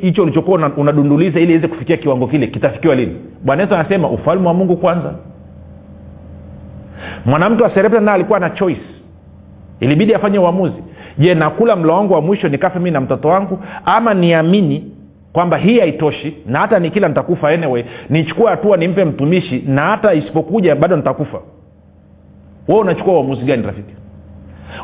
hicho 0.00 0.22
ulichokuwa 0.22 0.70
unadunduliza 0.76 1.40
ili 1.40 1.52
iweze 1.52 1.68
kufikia 1.68 1.96
kiwango 1.96 2.26
kile 2.26 2.46
kitafikiwa 2.46 2.94
lini 2.94 3.16
bwana 3.44 3.62
yesu 3.62 3.74
anasema 3.74 4.10
ufalme 4.10 4.48
wa 4.48 4.54
mungu 4.54 4.76
kwanza 4.76 5.14
mwanamke 7.24 7.62
wa 7.62 7.70
naye 8.00 8.14
alikuwa 8.14 8.38
na 8.38 8.50
choice 8.50 8.82
ilibidi 9.80 10.14
afanye 10.14 10.38
uamuzi 10.38 10.82
je 11.18 11.34
nakula 11.34 11.76
mlo 11.76 11.94
wangu 11.94 12.14
wa 12.14 12.20
mwisho 12.20 12.48
nikafe 12.48 12.78
mii 12.78 12.90
na 12.90 13.00
mtoto 13.00 13.28
wangu 13.28 13.58
ama 13.84 14.14
niamini 14.14 14.95
kwamba 15.36 15.56
hii 15.56 15.78
haitoshi 15.80 16.36
na 16.46 16.58
hata 16.58 16.78
nikila 16.78 17.08
nitakufa 17.08 17.48
anyway. 17.48 17.84
Nichukue 18.10 18.50
hatua 18.50 18.76
nimpe 18.76 19.04
mtumishi 19.04 19.64
na 19.66 19.82
hata 19.82 20.14
isipokuja 20.14 20.74
bado 20.74 20.96
nitakufa. 20.96 21.40
Wewe 22.68 22.80
unachukua 22.80 23.14
uamuzi 23.14 23.44
gani 23.44 23.62
rafiki? 23.62 23.94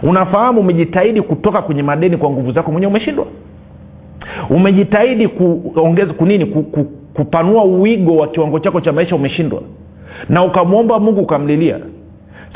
Unafahamu 0.02 0.60
umejitahidi 0.60 1.22
kutoka 1.22 1.62
kwenye 1.62 1.82
madeni 1.82 2.16
kwa 2.16 2.30
nguvu 2.30 2.52
zako 2.52 2.72
mwenyewe 2.72 2.90
umeshindwa? 2.90 3.26
Umejitahidi 4.50 5.28
kuongeza 5.28 6.12
kunini 6.12 6.46
ku, 6.46 6.62
ku, 6.62 6.84
kupanua 7.14 7.64
uwigo 7.64 8.16
wa 8.16 8.28
kiwango 8.28 8.58
chako 8.58 8.80
cha 8.80 8.92
maisha 8.92 9.16
umeshindwa? 9.16 9.62
Na 10.28 10.44
ukamwomba 10.44 10.98
mungu 10.98 11.20
ukamlilia 11.20 11.78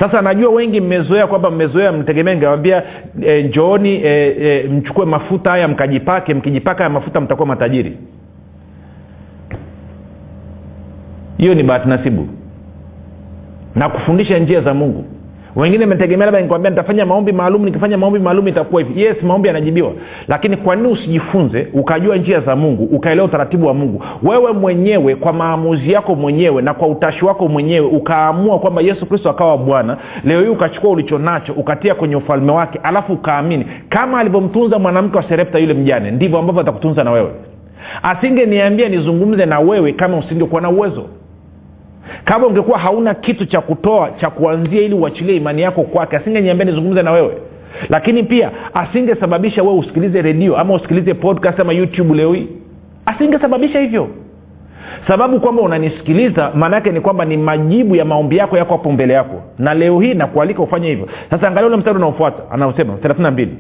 sasa 0.01 0.23
najua 0.23 0.51
wengi 0.51 0.81
mmezoea 0.81 1.27
kwamba 1.27 1.51
mmezoea 1.51 1.93
mtegemea 1.93 2.37
ngewambia 2.37 2.83
e, 3.27 3.43
njooni 3.43 3.95
e, 4.05 4.37
e, 4.41 4.69
mchukue 4.69 5.07
mafuta 5.07 5.51
haya 5.51 5.69
mkajipake 5.69 6.35
mkijipaka 6.35 6.79
haya 6.79 6.91
mafuta 6.91 7.21
mtakuwa 7.21 7.47
matajiri. 7.49 7.97
Hiyo 11.39 11.55
ni 11.55 11.63
bahati 11.63 11.89
nasibu. 11.89 12.29
Na 13.75 13.89
kufundisha 13.89 14.39
njia 14.39 14.61
za 14.61 14.75
mungu 14.75 15.05
wengine 15.57 15.87
metegemea 15.87 16.27
labda 16.27 16.41
nikwambia 16.41 16.71
nitafanya 16.71 17.07
maombi 17.07 17.33
maalum 17.33 17.65
nikifanya 17.65 17.99
maombi 17.99 18.19
maalum 18.19 18.49
itakuwa 18.49 18.83
hivi. 18.83 19.03
Yes 19.03 19.17
maombi 19.23 19.49
yanajibiwa. 19.49 19.93
Lakini 20.29 20.57
kwa 20.57 20.77
nini 20.77 20.89
usijifunze 20.89 21.69
ukajua 21.73 22.17
njia 22.17 22.41
za 22.41 22.57
mungu 22.57 22.85
ukaelewa 22.85 23.27
utaratibu 23.27 23.67
wa 23.67 23.75
mungu? 23.75 24.03
Wewe 24.23 24.53
mwenyewe 24.53 25.15
kwa 25.15 25.33
maamuzi 25.33 25.93
yako 25.93 26.15
mwenyewe 26.15 26.63
na 26.63 26.75
kwa 26.75 26.89
utashi 26.89 27.25
wako 27.25 27.49
mwenyewe 27.49 27.87
ukaamua 27.87 28.59
kwamba 28.59 28.83
yesu 28.83 29.07
kristo 29.07 29.31
akawa 29.31 29.59
bwana 29.59 29.97
leo 30.25 30.41
hii 30.41 30.49
ukachukua 30.49 30.91
ulicho 30.91 31.19
nacho 31.19 31.53
ukatia 31.53 31.95
kwenye 31.95 32.17
ufalme 32.17 32.53
wake 32.53 32.81
alafu 32.83 33.13
ukaamini 33.13 33.67
kama 33.89 34.19
alivyomtunza 34.19 34.79
mwanamke 34.79 35.17
wa 35.17 35.23
serepta 35.23 35.59
yule 35.59 35.75
mjane 35.75 36.11
ndivyo 36.11 36.39
ambavyo 36.39 36.61
atakutunza 36.63 37.05
na 37.05 37.11
wewe. 37.11 37.31
Asingeniambia 38.03 38.89
nizungumze 38.89 39.47
na 39.47 39.61
wewe 39.61 39.93
kama 39.93 40.17
usingekuwa 40.19 40.61
na 40.61 40.71
uwezo 40.71 41.05
kama 42.25 42.47
ungekuwa 42.47 42.79
hauna 42.79 43.15
kitu 43.15 43.47
cha 43.47 43.61
kutoa 43.61 44.11
cha 44.11 44.31
kuanzia 44.31 44.83
ili 44.83 44.95
uachilie 44.95 45.37
imani 45.37 45.63
yako 45.63 45.83
kwake 45.83 46.17
asingeniambia 46.17 46.65
nizungumze 46.67 47.03
na 47.03 47.13
wewe. 47.13 47.33
Lakini 47.89 48.23
pia 48.23 48.51
asingesababisha 48.75 49.63
wewe 49.63 49.79
usikilize 49.79 50.23
redio 50.23 50.57
ama 50.57 50.75
usikilize 50.75 51.15
podcast 51.15 51.61
ama 51.61 51.73
youtube 51.73 52.15
leo 52.15 52.33
hii. 52.33 52.49
Asingesababisha 53.07 53.81
hivyo. 53.81 54.09
Sababu 55.09 55.41
kwamba 55.41 55.63
unanisikiliza 55.63 56.51
maanaake 56.55 56.93
ni 56.93 57.01
kwamba 57.01 57.25
ni 57.25 57.37
majibu 57.37 57.97
ya 57.97 58.05
maombi 58.05 58.37
yako 58.37 58.57
yako 58.57 58.73
hapo 58.77 58.93
mbele 58.93 59.15
yako. 59.15 59.43
Na 59.59 59.75
leo 59.75 60.01
hii 60.01 60.15
nakualika 60.15 60.63
ufanye 60.63 60.89
hivyo. 60.89 61.09
Sasa 61.31 61.49
angalia 61.49 61.67
ule 61.67 61.77
mstari 61.77 61.97
unaofuata 61.97 62.43
anaosema 62.51 62.95
thelathini 62.97 63.23
na 63.25 63.31
mbili 63.31 63.57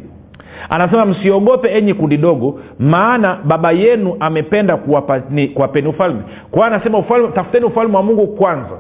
anasema 0.71 1.07
msiogope 1.07 1.69
enyi 1.79 1.95
kundi 1.95 2.17
dogo 2.17 2.61
maana 2.79 3.39
baba 3.45 3.73
yenu 3.73 4.17
amependa 4.21 4.77
kuwapeni, 4.77 5.49
kuwa 5.49 5.69
ufalme. 5.89 6.21
Kwa 6.51 6.65
hiyo 6.65 6.75
anasema 6.77 6.99
ufalme 6.99 7.29
tafuteni 7.29 7.65
ufalme 7.65 7.97
wa 7.97 8.03
mungu 8.03 8.27
kwanza. 8.27 8.77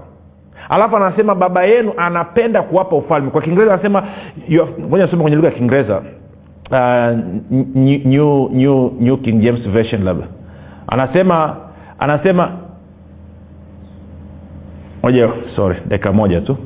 Alafu 0.68 0.96
anasema 0.96 1.34
baba 1.34 1.64
yenu 1.64 1.92
anapenda 1.96 2.62
kuwapa 2.62 2.96
ufalme. 2.96 3.30
Kwa 3.30 3.42
kiingereza 3.42 3.74
anasema 3.74 4.02
ngoja 4.80 5.04
nasema 5.04 5.22
kwenye 5.22 5.36
lugha 5.36 5.48
ya 5.48 5.54
kiingereza. 5.54 6.02
Uh, 6.70 7.18
new, 7.74 8.48
new, 8.52 8.90
new 9.00 9.16
king 9.16 9.40
james 9.40 9.68
version 9.68 10.04
labda. 10.04 10.26
Anasema 10.86 11.56
anasema 11.98 12.50
moja 15.02 15.28
sorry 15.56 15.76
dakika 15.88 16.12
moja 16.12 16.40
tu. 16.40 16.56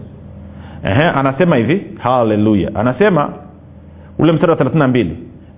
Ehe, 0.85 1.03
anasema 1.03 1.57
hivi 1.57 1.87
haleluya 1.99 2.71
anasema 2.75 3.33
ule 4.21 4.33
mstari 4.33 4.53
wa 4.53 4.59
32 4.59 5.07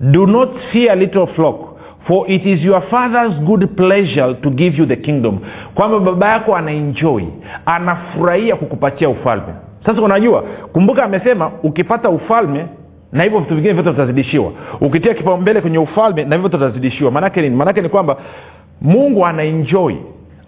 do 0.01 0.25
not 0.25 0.49
fear 0.71 0.97
little 0.97 1.27
flock 1.27 1.73
for 2.07 2.31
it 2.31 2.45
is 2.45 2.63
your 2.65 2.81
father's 2.81 3.39
good 3.39 3.67
pleasure 3.75 4.33
to 4.33 4.49
give 4.49 4.77
you 4.81 4.85
the 4.85 4.95
kingdom. 4.95 5.39
Kwamba 5.75 5.99
baba 5.99 6.27
yako 6.29 6.55
anaenjoi 6.55 7.27
anafurahia 7.65 8.55
kukupatia 8.55 9.09
ufalme. 9.09 9.53
Sasa 9.85 10.01
unajua 10.01 10.41
kumbuka 10.73 11.03
amesema 11.03 11.51
ukipata 11.63 12.09
ufalme 12.09 12.65
na 13.11 13.23
hivyo 13.23 13.39
vitu 13.39 13.55
vingine 13.55 13.73
vyote 13.73 13.91
vitazidishiwa. 13.91 14.51
Ukitia 14.81 15.13
kipaumbele 15.13 15.61
kwenye 15.61 15.77
ufalme 15.77 16.23
na 16.25 16.35
hivyo 16.35 16.49
vitazidishiwa. 16.49 17.11
Maanake 17.11 17.41
nini? 17.41 17.55
Maanake 17.55 17.81
ni 17.81 17.89
kwamba 17.89 18.17
mungu 18.81 19.25
anaenjoi 19.25 19.97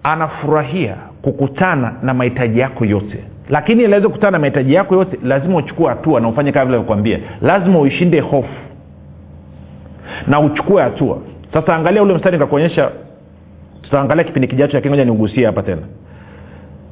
anafurahia 0.04 0.95
kukutana 1.21 1.93
na 2.01 2.13
mahitaji 2.13 2.60
yako 2.60 2.86
yote 2.86 3.23
lakini 3.49 3.84
ili 3.84 4.01
kukutana 4.01 4.31
na 4.31 4.39
mahitaji 4.39 4.73
yako 4.73 4.95
yote 4.95 5.19
lazima 5.23 5.58
uchukue 5.58 5.89
hatua 5.89 6.19
na 6.19 6.27
ufanye 6.27 6.51
kama 6.51 6.65
vile 6.65 6.79
kuambia 6.84 7.19
lazima 7.41 7.79
uishinde 7.79 8.19
hofu. 8.19 8.49
Na 10.27 10.39
uchukue 10.39 10.81
hatua. 10.81 11.17
Sasa 11.53 11.75
angalia 11.75 12.03
ule 12.03 12.13
mstari 12.13 12.38
nikakuonyesha 12.38 12.91
tutaangalia 13.81 14.23
kipindi 14.23 14.47
kijacho 14.47 14.73
lakini 14.77 14.91
ngoja 14.91 15.05
niugusie 15.05 15.45
hapa 15.45 15.63
tena. 15.63 15.81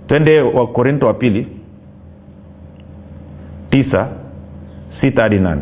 Twende 0.07 0.41
wakorinto 0.41 1.07
wa 1.07 1.13
pili. 1.13 1.47
Tisa 3.69 4.07
sita 5.01 5.21
hadi 5.21 5.39
nane. 5.39 5.61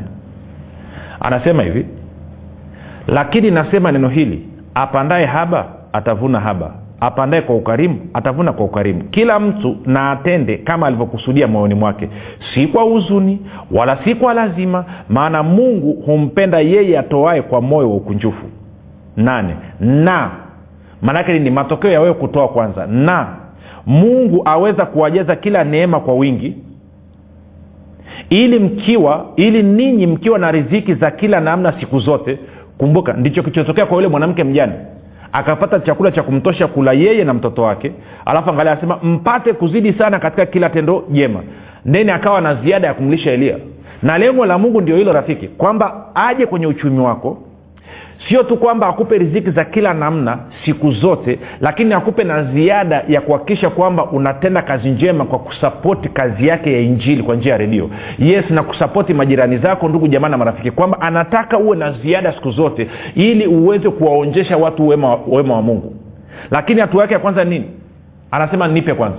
Anasema 1.19 1.63
hivi 1.63 1.85
lakini 3.07 3.51
nasema 3.51 3.91
neno 3.91 4.09
hili 4.09 4.47
apandaye 4.75 5.25
haba 5.25 5.67
atavuna 5.93 6.39
haba 6.39 6.73
apandaye 7.01 7.41
kwa 7.41 7.55
ukarimu 7.55 7.99
atavuna 8.13 8.53
kwa 8.53 8.65
ukarimu. 8.65 9.03
Kila 9.03 9.39
mtu 9.39 9.77
na 9.85 10.11
atende 10.11 10.57
kama 10.57 10.87
alivyokusudia 10.87 11.47
moyoni 11.47 11.75
mwake. 11.75 12.09
Si 12.53 12.67
kwa 12.67 12.83
huzuni 12.83 13.39
wala 13.71 13.97
si 14.03 14.15
kwa 14.15 14.33
lazima 14.33 14.85
maana 15.09 15.43
mungu 15.43 15.93
humpenda 16.05 16.59
yeye 16.59 16.99
atoae 16.99 17.41
kwa 17.41 17.61
moyo 17.61 17.89
wa 17.89 17.95
ukunjufu. 17.95 18.45
Nane. 19.17 19.55
Na 19.79 20.29
maanake 21.01 21.39
ni 21.39 21.49
matokeo 21.51 21.91
ya 21.91 22.01
wewe 22.01 22.13
kutoa 22.13 22.47
kwanza. 22.47 22.87
Na 22.87 23.27
mungu 23.85 24.41
aweza 24.45 24.85
kuwajaza 24.85 25.35
kila 25.35 25.63
neema 25.63 25.99
kwa 25.99 26.13
wingi 26.13 26.55
ili 28.29 28.59
mkiwa 28.59 29.25
ili 29.35 29.63
ninyi 29.63 30.07
mkiwa 30.07 30.39
na 30.39 30.51
riziki 30.51 30.93
za 30.93 31.11
kila 31.11 31.39
namna 31.39 31.73
siku 31.79 31.99
zote. 31.99 32.39
Kumbuka 32.77 33.13
ndicho 33.13 33.41
kilichotokea 33.43 33.85
kwa 33.85 33.95
yule 33.97 34.07
mwanamke 34.07 34.43
mjane 34.43 34.73
akapata 35.33 35.79
chakula 35.79 36.11
cha 36.11 36.23
kumtosha 36.23 36.67
kula 36.67 36.93
yeye 36.93 37.23
na 37.23 37.33
mtoto 37.33 37.61
wake. 37.63 37.91
Alafu 38.25 38.49
angalia 38.49 38.71
anasema 38.71 38.97
mpate 39.03 39.53
kuzidi 39.53 39.93
sana 39.93 40.19
katika 40.19 40.45
kila 40.45 40.69
tendo 40.69 41.03
jema. 41.09 41.43
Ndeni 41.85 42.11
akawa 42.11 42.41
na 42.41 42.55
ziada 42.55 42.87
ya 42.87 42.93
kumlisha 42.93 43.31
elia. 43.31 43.57
Na 44.03 44.17
lengo 44.17 44.45
la 44.45 44.57
mungu 44.57 44.81
ndio 44.81 44.97
hilo 44.97 45.13
rafiki 45.13 45.47
kwamba 45.47 46.05
aje 46.15 46.45
kwenye 46.45 46.67
uchumi 46.67 46.99
wako 46.99 47.37
sio 48.29 48.43
tu 48.43 48.57
kwamba 48.57 48.87
akupe 48.87 49.17
riziki 49.17 49.51
za 49.51 49.65
kila 49.65 49.93
namna 49.93 50.37
siku 50.65 50.91
zote 50.91 51.39
lakini 51.61 51.93
akupe 51.93 52.23
na 52.23 52.43
ziada 52.43 53.03
ya 53.07 53.21
kuhakikisha 53.21 53.69
kwamba 53.69 54.05
unatenda 54.05 54.61
kazi 54.61 54.89
njema 54.89 55.25
kwa 55.25 55.39
kusapoti 55.39 56.09
kazi 56.09 56.47
yake 56.47 56.73
ya 56.73 56.79
injili 56.79 57.23
kwa 57.23 57.35
njia 57.35 57.51
ya 57.51 57.57
redio. 57.57 57.89
Yes 58.19 58.49
na 58.49 58.63
kusapoti 58.63 59.13
majirani 59.13 59.57
zako 59.57 59.89
ndugu 59.89 60.07
jamaa 60.07 60.29
na 60.29 60.37
marafiki 60.37 60.71
kwamba 60.71 61.01
anataka 61.01 61.57
uwe 61.57 61.77
na 61.77 61.91
ziada 61.91 62.33
siku 62.33 62.51
zote 62.51 62.87
ili 63.15 63.47
uweze 63.47 63.89
kuwaonjesha 63.89 64.57
watu 64.57 64.87
wema, 64.87 65.17
wema 65.27 65.55
wa 65.55 65.61
mungu. 65.61 65.95
Lakini 66.51 66.81
hatua 66.81 67.01
yake 67.01 67.13
ya 67.13 67.19
kwanza 67.19 67.43
nini? 67.43 67.65
Anasema 68.31 68.67
nipe 68.67 68.93
kwanza. 68.93 69.17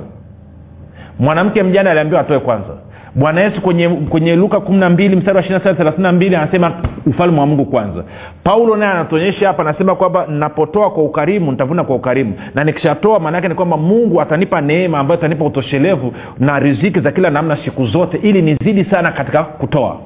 Mwanamke 1.18 1.62
mjane 1.62 1.90
aliambiwa 1.90 2.20
atoe 2.20 2.38
kwanza 2.38 2.77
bwana 3.14 3.40
yesu 3.40 3.61
kwenye 3.61 3.88
kwenye 3.88 4.37
luka 4.37 4.61
kumi 4.61 4.79
na 4.79 4.90
mbili 4.90 5.16
mstari 5.16 5.37
wa 5.37 5.61
thelathini 5.61 6.03
na 6.03 6.12
mbili 6.12 6.37
anasema 6.37 6.72
ufalme 7.07 7.40
wa 7.40 7.46
mungu 7.46 7.64
kwanza. 7.64 8.05
Paulo 8.44 8.77
naye 8.77 8.92
anatuonyesha 8.92 9.46
hapa 9.46 9.62
anasema 9.62 9.94
kwamba 9.94 10.27
napotoa 10.27 10.90
kwa 10.90 11.03
ukarimu 11.05 11.51
nitavuna 11.51 11.85
kwa 11.85 11.96
ukarimu. 11.96 12.35
Na 12.55 12.64
nikishatoa 12.64 13.20
maanaake 13.20 13.48
ni 13.48 13.55
kwamba 13.55 13.77
mungu 13.77 14.20
atanipa 14.20 14.61
neema 14.61 14.98
ambayo 14.98 15.18
atanipa 15.20 15.44
utoshelevu 15.44 16.12
na 16.38 16.59
riziki 16.59 17.01
za 17.01 17.12
kila 17.12 17.31
namna 17.31 17.57
siku 17.64 17.87
zote 17.87 18.16
ili 18.22 18.42
nizidi 18.42 18.85
sana 18.85 19.12
katika 19.12 19.42
kutoa. 19.44 20.01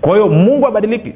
Kwa 0.00 0.12
hiyo 0.12 0.28
mungu 0.28 0.66
abadiliki 0.66 1.12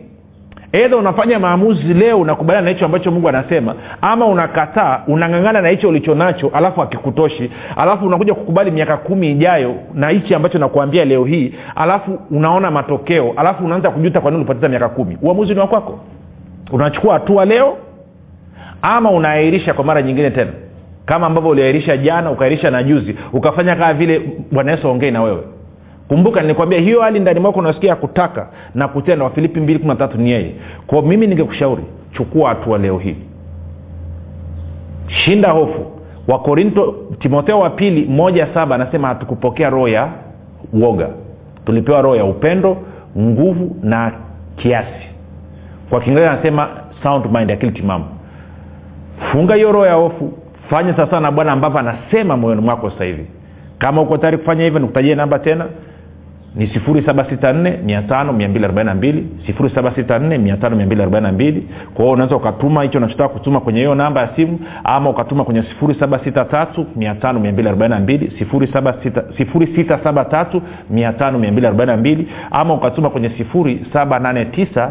edha 0.76 0.96
unafanya 0.96 1.38
maamuzi 1.38 1.94
leo 1.94 2.20
unakubaliana 2.20 2.64
na 2.64 2.70
hicho 2.70 2.84
ambacho 2.84 3.10
mungu 3.10 3.28
anasema 3.28 3.74
ama 4.00 4.26
unakataa 4.26 5.02
unang'ang'ana 5.06 5.60
na 5.60 5.68
hicho 5.68 5.88
ulicho 5.88 6.14
nacho 6.14 6.50
alafu 6.54 6.82
akikutoshi 6.82 7.50
alafu 7.76 8.06
unakuja 8.06 8.34
kukubali 8.34 8.70
miaka 8.70 8.96
kumi 8.96 9.30
ijayo 9.30 9.74
na 9.94 10.08
hichi 10.08 10.34
ambacho 10.34 10.58
nakuambia 10.58 11.04
leo 11.04 11.24
hii 11.24 11.54
alafu 11.76 12.18
unaona 12.30 12.70
matokeo 12.70 13.34
alafu 13.36 13.64
unaanza 13.64 13.90
kujuta 13.90 14.20
kwa 14.20 14.30
nini 14.30 14.40
ulipoteza 14.40 14.68
miaka 14.68 14.88
kumi. 14.88 15.18
Uamuzi 15.22 15.54
ni 15.54 15.60
wakwako 15.60 15.98
unachukua 16.72 17.14
hatua 17.14 17.44
leo 17.44 17.76
ama 18.82 19.10
unaahirisha 19.10 19.74
kwa 19.74 19.84
mara 19.84 20.02
nyingine 20.02 20.30
tena. 20.30 20.50
Kama 21.06 21.26
ambavyo 21.26 21.50
uliahirisha 21.50 21.96
jana 21.96 22.30
ukaahirisha 22.30 22.70
na 22.70 22.82
juzi 22.82 23.16
ukafanya 23.32 23.76
kama 23.76 23.94
vile 23.94 24.22
bwana 24.52 24.72
yesu 24.72 24.88
aongei 24.88 25.10
na 25.10 25.22
wewe 25.22 25.42
kumbuka 26.08 26.42
nilikwambia 26.42 26.80
hiyo 26.80 27.00
hali 27.00 27.20
ndani 27.20 27.40
mwako 27.40 27.58
unasikia 27.58 27.90
ya 27.90 27.96
kutaka 27.96 28.48
na 28.74 28.88
kutenda 28.88 29.24
wafilipi 29.24 29.60
mbili 29.60 29.78
kumi 29.78 29.88
na 29.88 29.96
tatu 29.96 30.18
ni 30.18 30.30
yeye. 30.30 30.54
Kwao 30.86 31.02
mimi 31.02 31.26
ningekushauri 31.26 31.82
chukua 32.12 32.48
hatua 32.48 32.78
leo 32.78 32.98
hii. 32.98 33.16
Shinda 35.08 35.50
hofu. 35.50 35.86
Wakorinto 36.28 36.94
timotheo 37.18 37.58
wa 37.60 37.70
pili 37.70 38.04
moja 38.04 38.46
saba 38.54 38.74
anasema 38.74 39.08
hatukupokea 39.08 39.70
roho 39.70 39.88
ya 39.88 40.08
woga 40.72 41.08
tulipewa 41.66 42.02
roho 42.02 42.16
ya 42.16 42.24
upendo 42.24 42.76
nguvu 43.18 43.76
na 43.82 44.12
kiasi. 44.56 45.06
Kwa 45.90 46.00
kiingereza 46.00 46.32
anasema 46.32 46.68
sound 47.02 47.26
mind 47.32 47.50
akili 47.50 47.72
timamu. 47.72 48.04
Funga 49.32 49.54
hiyo 49.54 49.72
roho 49.72 49.86
ya 49.86 49.94
hofu 49.94 50.32
fanya 50.70 50.96
sawasawa 50.96 51.20
na 51.22 51.30
bwana 51.30 51.52
ambavyo 51.52 51.78
anasema 51.78 52.36
moyoni 52.36 52.60
mwako 52.60 52.90
sasa 52.90 53.04
hivi. 53.04 53.26
Kama 53.78 54.02
uko 54.02 54.18
tayari 54.18 54.38
kufanya 54.38 54.64
hivyo 54.64 54.80
nikutajie 54.80 55.14
namba 55.14 55.38
tena 55.38 55.66
ni 56.56 56.66
764 56.66 57.72
764 59.48 61.60
kwa 61.94 62.04
hiyo 62.04 62.12
unaweza 62.14 62.36
ukatuma 62.36 62.82
hicho 62.82 62.98
unachotaka 62.98 63.28
kutuma 63.28 63.60
kwenye 63.60 63.78
hiyo 63.78 63.94
namba 63.94 64.20
ya 64.20 64.28
simu 64.36 64.58
ama 64.84 65.10
ukatuma 65.10 65.44
kwenye 65.44 65.62
763 65.82 66.84
ama 72.50 72.74
ukatuma 72.74 73.10
kwenye 73.10 73.28
789 73.28 74.90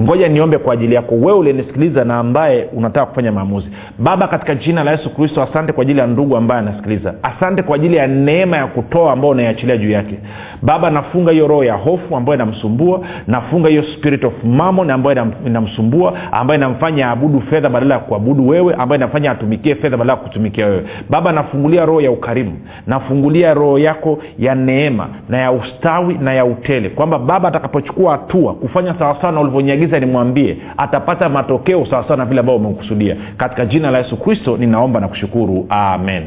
ngoja 0.00 0.28
niombe 0.28 0.58
kwa 0.58 0.72
ajili 0.74 0.94
yako 0.94 1.14
wewe 1.14 1.38
ulinisikiliza 1.38 2.04
na 2.04 2.18
ambaye 2.18 2.68
unataka 2.72 3.06
kufanya 3.06 3.32
maamuzi. 3.32 3.68
Baba 3.98 4.28
katika 4.28 4.54
jina 4.54 4.84
la 4.84 4.90
yesu 4.90 5.10
kristo 5.14 5.42
asante 5.42 5.72
kwa 5.72 5.82
ajili 5.82 6.00
ya 6.00 6.06
ndugu 6.06 6.36
ambaye 6.36 6.60
anasikiliza. 6.60 7.14
Asante 7.22 7.62
kwa 7.62 7.76
ajili 7.76 7.96
ya 7.96 8.06
neema 8.06 8.56
ya 8.56 8.66
kutoa 8.66 9.12
ambao 9.12 9.30
unaiachilia 9.30 9.76
juu 9.76 9.90
yake. 9.90 10.18
Baba 10.62 10.90
nafunga 10.90 11.32
hiyo 11.32 11.46
roho 11.48 11.64
ya 11.64 11.74
hofu 11.74 12.16
ambayo 12.16 12.34
inamsumbua. 12.36 13.00
Nafunga 13.26 13.68
hiyo 13.68 13.82
spirit 13.82 14.24
of 14.24 14.32
mamon 14.44 14.90
ambayo 14.90 15.26
inamsumbua 15.46 16.32
ambayo 16.32 16.58
inamfanya 16.60 17.08
aabudu 17.08 17.40
fedha 17.40 17.68
badala 17.68 17.94
ya 17.94 18.00
kuabudu 18.00 18.48
wewe 18.48 18.74
ambayo 18.74 18.98
inafanya 19.00 19.30
atumikie 19.30 19.74
fedha 19.74 19.96
badala 19.96 20.12
ya 20.12 20.18
kutumikia 20.18 20.66
wewe. 20.66 20.82
Baba 21.10 21.32
nafungulia 21.32 21.84
roho 21.86 22.00
ya 22.00 22.10
ukarimu. 22.10 22.52
Nafungulia 22.86 23.54
roho 23.54 23.78
yako 23.78 24.18
ya 24.38 24.54
neema 24.54 25.08
na 25.28 25.38
ya 25.38 25.52
ustawi 25.52 26.05
na 26.14 26.34
ya 26.34 26.44
utele 26.44 26.88
kwamba 26.88 27.18
baba 27.18 27.48
atakapochukua 27.48 28.12
hatua 28.12 28.54
kufanya 28.54 28.94
sawasawa 28.98 29.32
na 29.32 29.40
ulivyonyagiza 29.40 30.00
nimwambie 30.00 30.56
atapata 30.76 31.28
matokeo 31.28 31.86
sawasawa 31.86 32.16
na 32.16 32.24
vile 32.24 32.40
ambavyo 32.40 32.60
umekusudia 32.66 33.16
katika 33.36 33.66
jina 33.66 33.90
la 33.90 33.98
yesu 33.98 34.16
kristo 34.16 34.56
ninaomba 34.56 35.00
na 35.00 35.08
kushukuru. 35.08 35.66
Amen. 35.68 36.22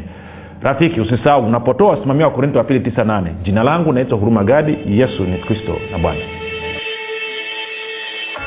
Rafiki 0.62 1.02
usisahau 1.02 1.46
unapotoa 1.46 1.98
simamia 2.02 2.26
wa 2.26 2.32
korinto 2.34 2.58
wa 2.58 2.64
pili 2.64 2.80
98 2.80 3.24
jina 3.44 3.64
langu 3.64 3.94
naitwa 3.94 4.18
huruma 4.18 4.44
gadi 4.44 4.78
yesu 4.88 5.24
ni 5.24 5.38
kristo 5.38 5.76
na 5.92 5.98
bwana 5.98 6.20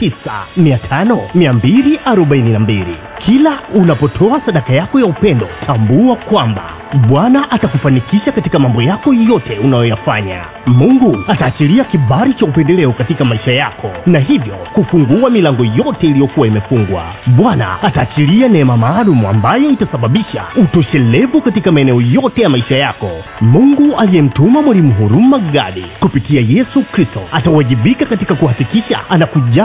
7895242 0.00 2.84
kila 3.26 3.58
unapotoa 3.74 4.40
sadaka 4.46 4.72
yako 4.72 5.00
ya 5.00 5.06
upendo 5.06 5.48
tambua 5.66 6.16
kwamba 6.16 6.62
bwana 7.08 7.50
atakufanikisha 7.50 8.32
katika 8.32 8.58
mambo 8.58 8.82
yako 8.82 9.14
yote 9.14 9.58
unayoyafanya. 9.58 10.40
Mungu 10.66 11.18
ataachilia 11.28 11.84
kibari 11.84 12.34
cha 12.34 12.44
upendeleo 12.46 12.92
katika 12.92 13.24
maisha 13.24 13.52
yako 13.52 13.90
na 14.06 14.18
hivyo 14.18 14.54
kufungua 14.72 15.30
milango 15.30 15.64
yote 15.64 16.06
iliyokuwa 16.06 16.46
imefungwa. 16.46 17.04
Bwana 17.26 17.82
ataachilia 17.82 18.48
neema 18.48 18.76
maalum 18.76 19.26
ambayo 19.26 19.70
itasababisha 19.70 20.42
utoshelevu 20.56 21.40
katika 21.40 21.72
maeneo 21.72 22.00
yote 22.00 22.42
ya 22.42 22.48
maisha 22.48 22.76
yako. 22.76 23.10
Mungu 23.40 23.96
aliyemtuma 23.96 24.62
mwalimu 24.62 24.94
huruma 24.94 25.38
gadi 25.38 25.84
kupitia 26.00 26.40
yesu 26.48 26.82
kristo 26.92 27.20
atawajibika 27.32 28.06
katika 28.06 28.34
kuhakikisha 28.34 29.00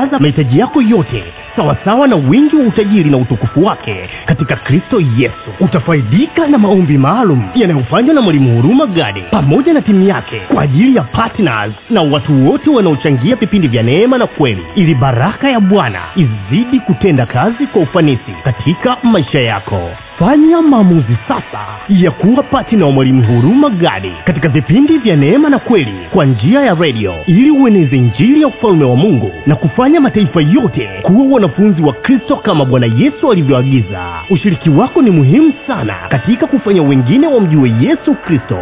anakujaza 0.08 0.20
mahitaji 0.20 0.60
yako 0.60 0.82
yote 0.82 1.24
sawasawa 1.56 2.08
na 2.08 2.15
wingi 2.15 2.56
wa 2.56 2.63
utajiri 2.65 3.10
na 3.10 3.17
utukufu 3.17 3.65
wake. 3.65 4.10
Katika 4.26 4.56
kristo 4.56 5.02
yesu 5.17 5.52
utafaidika 5.60 6.48
na 6.48 6.58
maombi 6.58 6.98
maalum 6.98 7.43
yanayofanywa 7.56 8.13
na 8.13 8.22
mwalimu 8.22 8.56
huruma 8.56 8.86
gadi 8.86 9.22
pamoja 9.32 9.74
na 9.74 9.82
timu 9.82 10.08
yake 10.08 10.39
kwa 10.54 10.63
ajili 10.63 10.96
ya 10.96 11.02
partners 11.04 11.74
na 11.89 12.02
watu 12.02 12.48
wote 12.50 12.70
wanaochangia 12.70 13.36
vipindi 13.36 13.67
vya 13.67 13.84
neema 13.84 14.17
na 14.17 14.28
kweli 14.28 14.63
ili 14.76 14.96
baraka 14.96 15.50
ya 15.50 15.60
bwana 15.60 16.00
izidi 16.15 16.80
kutenda 16.80 17.26
kazi 17.26 17.67
kwa 17.67 17.82
ufanisi 17.82 18.32
katika 18.43 18.98
maisha 19.04 19.39
yako. 19.39 19.89
Fanya 20.20 20.62
maamuzi 20.62 21.17
sasa 21.28 21.60
ya 21.89 22.12
kuwa 22.12 22.43
patina 22.43 22.86
wa 22.86 22.91
mwalimu 22.91 23.24
huruma 23.24 23.70
gadi 23.70 24.12
katika 24.26 24.50
vipindi 24.50 24.98
vya 24.98 25.15
neema 25.15 25.50
na 25.50 25.60
kweli 25.60 25.93
kwa 26.13 26.26
njia 26.26 26.62
ya 26.62 26.74
redio 26.74 27.13
ili 27.28 27.52
ueneze 27.52 27.98
njiri 27.98 28.41
ya 28.41 28.48
ufalume 28.48 28.86
wa 28.86 28.96
mungu 28.96 29.32
na 29.46 29.56
kufanya 29.56 29.97
mataifa 30.02 30.42
yote 30.42 30.90
kuwa 31.02 31.26
wanafunzi 31.36 31.84
wa 31.84 31.94
kristo 31.94 32.36
kama 32.36 32.66
bwana 32.66 32.86
yesu 32.98 33.32
alivyoagiza. 33.32 34.04
Ushiriki 34.30 34.70
wako 34.70 35.02
ni 35.02 35.12
muhimu 35.12 35.54
sana 35.68 35.94
katika 36.10 36.48
kufanya 36.48 36.82
wengine 36.84 37.28
wamjue 37.28 37.74
yesu 37.82 38.16
kristo. 38.26 38.60